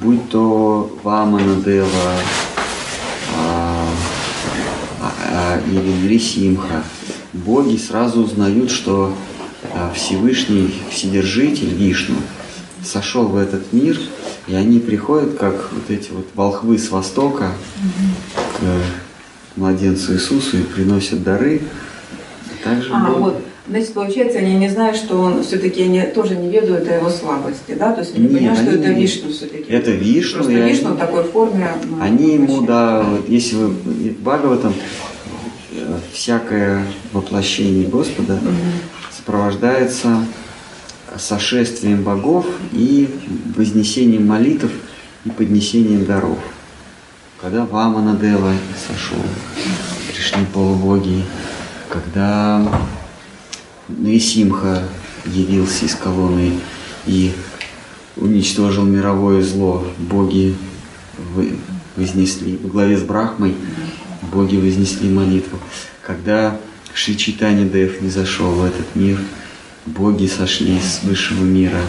[0.00, 1.88] Будь то Вамана Дева
[3.36, 3.88] а,
[5.00, 6.82] а, а, или Нрисимха,
[7.32, 9.14] боги сразу узнают, что
[9.94, 12.16] Всевышний Вседержитель Вишну
[12.86, 13.98] сошел в этот мир,
[14.46, 17.52] и они приходят, как вот эти вот волхвы с Востока,
[18.58, 18.62] к
[19.56, 21.62] младенцу Иисусу и приносят дары.
[22.64, 23.42] Также А, боги- вот.
[23.68, 27.74] Значит, получается, они не знают, что он все-таки они тоже не ведают о его слабости,
[27.76, 27.92] да?
[27.92, 29.72] То есть они Нет, понимают, что они это Вишну все-таки.
[29.72, 31.68] Это Вишну, Просто и они- Вишну в такой форме.
[31.84, 34.72] ну, Они ему, да, вот если вы в Бхагаватам,
[35.72, 38.38] э, всякое воплощение Господа
[39.16, 40.24] сопровождается
[41.18, 43.08] сошествием богов и
[43.56, 44.70] вознесением молитв
[45.24, 46.38] и поднесением даров.
[47.40, 48.52] Когда Вамана Дева
[48.88, 49.22] сошел,
[50.08, 51.22] пришли полубоги,
[51.88, 52.66] когда
[53.88, 54.82] Нрисимха
[55.26, 56.58] явился из колонны
[57.06, 57.32] и
[58.16, 60.56] уничтожил мировое зло, боги
[61.96, 63.54] вознесли, во главе с Брахмой,
[64.32, 65.58] боги вознесли молитву.
[66.02, 66.58] Когда
[66.94, 69.18] Шри Чайтанья Дев не зашел в этот мир,
[69.86, 71.82] боги сошли с высшего мира,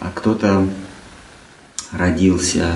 [0.00, 0.68] а кто-то
[1.92, 2.72] родился,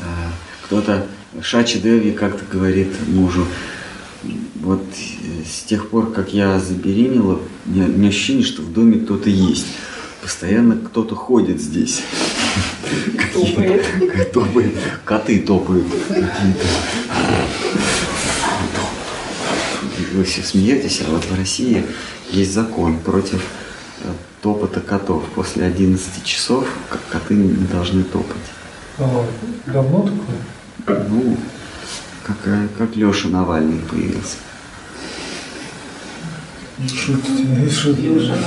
[0.00, 0.32] а,
[0.64, 1.06] кто-то
[1.40, 3.46] Шачи Деви как-то говорит мужу,
[4.56, 4.84] вот
[5.44, 9.28] с тех пор, как я забеременела, у меня, у меня ощущение, что в доме кто-то
[9.28, 9.66] есть.
[10.22, 12.02] Постоянно кто-то ходит здесь.
[13.32, 13.84] Топает.
[14.32, 14.72] Топает.
[15.04, 16.66] Коты топают какие-то.
[20.14, 21.84] Вы все смеетесь, а вот в России
[22.32, 23.42] есть закон против
[24.00, 24.08] э,
[24.42, 25.24] топота котов.
[25.34, 26.66] После 11 часов
[27.10, 28.36] коты не должны топать.
[28.98, 29.26] а,
[29.66, 31.06] давно такое?
[31.08, 31.36] Ну,
[32.24, 34.36] как, э, как Леша Навальный появился.
[36.78, 36.94] Это?
[36.94, 37.12] Что
[37.90, 38.38] это?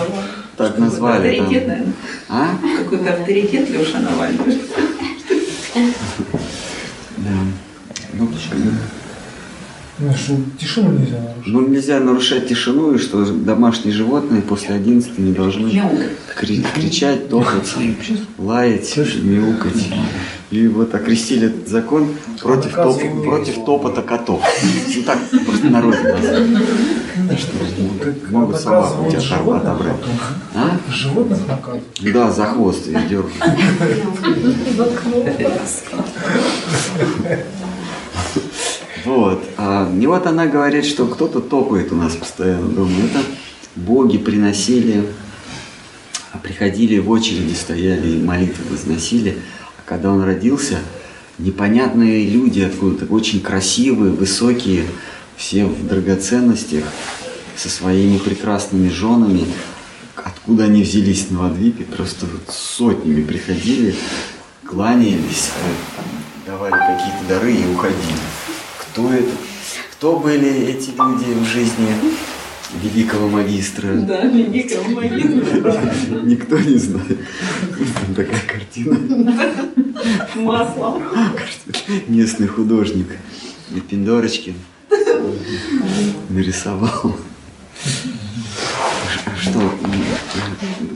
[0.57, 1.43] Так назвали там.
[1.45, 1.93] Авторитет, наверное.
[2.29, 2.57] А?
[2.77, 4.61] Какой-то авторитет Леша Навальный.
[7.17, 7.31] Да.
[8.13, 8.71] Ну, Ну,
[10.17, 11.53] что, тишину нельзя нарушить.
[11.53, 15.69] ну, нельзя нарушать тишину, и что домашние животные после 11 не должны
[16.35, 17.73] кри- кричать, топать,
[18.38, 19.88] лаять, мяукать.
[20.51, 22.09] И вот окрестили этот закон
[22.41, 24.41] против, топ- против топота котов.
[24.95, 26.57] Ну так просто народ назвали.
[28.03, 29.95] Как Могут собаку у тебя животных отобрать.
[30.53, 30.77] А?
[30.91, 31.84] Животных наказывают.
[32.13, 33.34] Да, за хвост ее дергают.
[39.05, 39.43] Вот.
[39.67, 42.91] А и вот она говорит, что кто-то топает у нас постоянно дома.
[43.03, 43.23] Это
[43.75, 45.07] боги приносили,
[46.31, 49.39] а приходили в очереди, стояли и молитвы возносили.
[49.79, 50.77] А когда он родился,
[51.39, 54.85] непонятные люди откуда-то, очень красивые, высокие,
[55.35, 56.83] все в драгоценностях,
[57.57, 59.45] со своими прекрасными женами.
[60.15, 63.95] Откуда они взялись на Вадвипе, просто вот сотнями приходили,
[64.63, 68.19] кланялись, э, давали какие-то дары и уходили.
[68.77, 69.31] Кто это?
[70.06, 71.88] Кто были эти люди в жизни
[72.84, 73.91] великого магистра?
[73.95, 76.22] Да, великого магистра.
[76.22, 77.18] Никто не знает.
[77.95, 78.99] Там такая картина.
[80.36, 81.02] Маслом.
[82.07, 83.07] Местный художник
[83.90, 84.53] Пиндорочкин
[86.30, 87.15] нарисовал.
[89.45, 89.59] Что,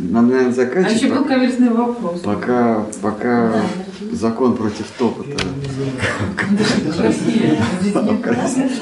[0.09, 1.01] надо, наверное, А заканчивать?
[1.01, 2.21] еще был каверзный вопрос.
[2.21, 3.61] Пока, пока
[4.11, 5.37] закон против топота.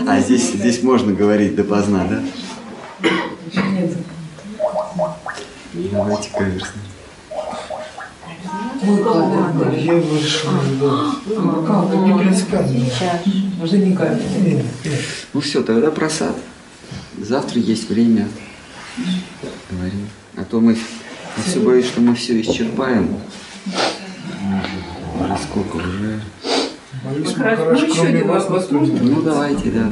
[0.08, 2.24] А здесь, здесь можно говорить допоздна, да?
[5.92, 6.80] Давайте, конечно.
[8.82, 10.50] Я решил,
[10.80, 12.06] да.
[12.06, 12.86] Не принципиально.
[13.62, 14.66] Уже не нет.
[15.34, 16.36] Ну все, тогда просад.
[17.20, 18.28] Завтра есть время.
[19.70, 20.08] Говорим.
[20.36, 23.18] А то мы, я все боюсь, что мы все исчерпаем.
[25.20, 26.22] Уже сколько уже?
[27.04, 29.92] Махараш, ну, еще один вопрос Ну давайте, да.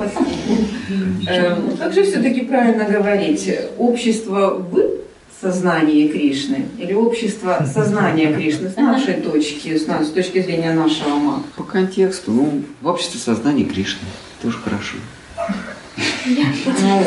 [1.27, 3.49] Эм, Как же все-таки правильно говорить?
[3.77, 4.95] Общество в
[5.41, 11.43] сознании Кришны или общество сознания Кришны с нашей точки, с, с точки зрения нашего ума?
[11.55, 14.07] По контексту, ну, в обществе сознания Кришны.
[14.41, 14.97] Тоже хорошо.
[16.25, 17.03] Ну,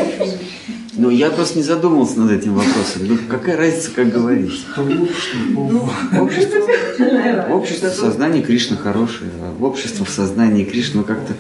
[1.11, 3.03] я просто не задумывался над этим вопросом.
[3.07, 4.67] Ну, какая разница, как говорить?
[6.21, 6.59] Общество,
[7.53, 11.35] общество в сознании Кришны хорошее, а в общество в сознании Кришны ну, как-то...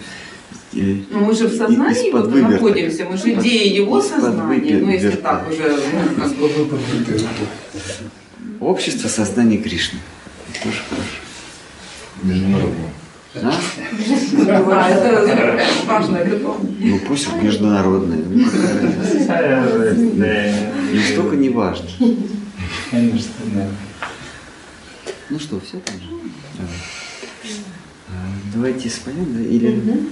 [0.74, 5.10] э, Ну, мы же в сознании вот находимся, мы же идеи его сознания, ну если
[5.10, 5.76] так уже,
[6.20, 6.24] ну,
[8.60, 9.98] Общество сознания Кришны.
[10.62, 11.18] Тоже хорошо.
[12.22, 12.88] Международный.
[13.42, 13.52] А?
[14.46, 16.74] да, это важно, это помню.
[16.78, 18.18] Ну пусть международное.
[18.18, 18.44] Ну,
[19.26, 20.54] какая разница?
[20.94, 21.88] Настолько не важно.
[22.90, 23.66] Конечно, да.
[25.30, 26.06] Ну что, все там же?
[28.08, 28.12] А,
[28.54, 29.40] Давайте споем, да?
[29.40, 30.08] Или...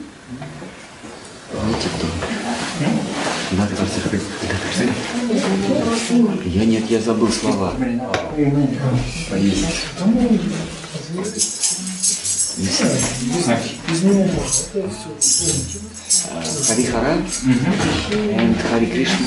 [1.52, 2.06] Давайте кто?
[3.94, 4.20] Сергей.
[6.46, 7.72] Я нет, я забыл слова.
[10.06, 11.36] Можно.
[16.66, 19.26] Хари Хара и Хари Кришна.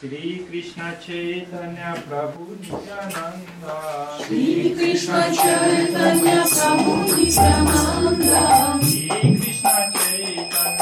[0.00, 3.74] Shri Krishna Chaitanya Prabhu Nityananda
[4.26, 8.42] Shri Krishna Chaitanya Prabhu Nityananda
[8.82, 10.81] Shri Krishna Chaitanya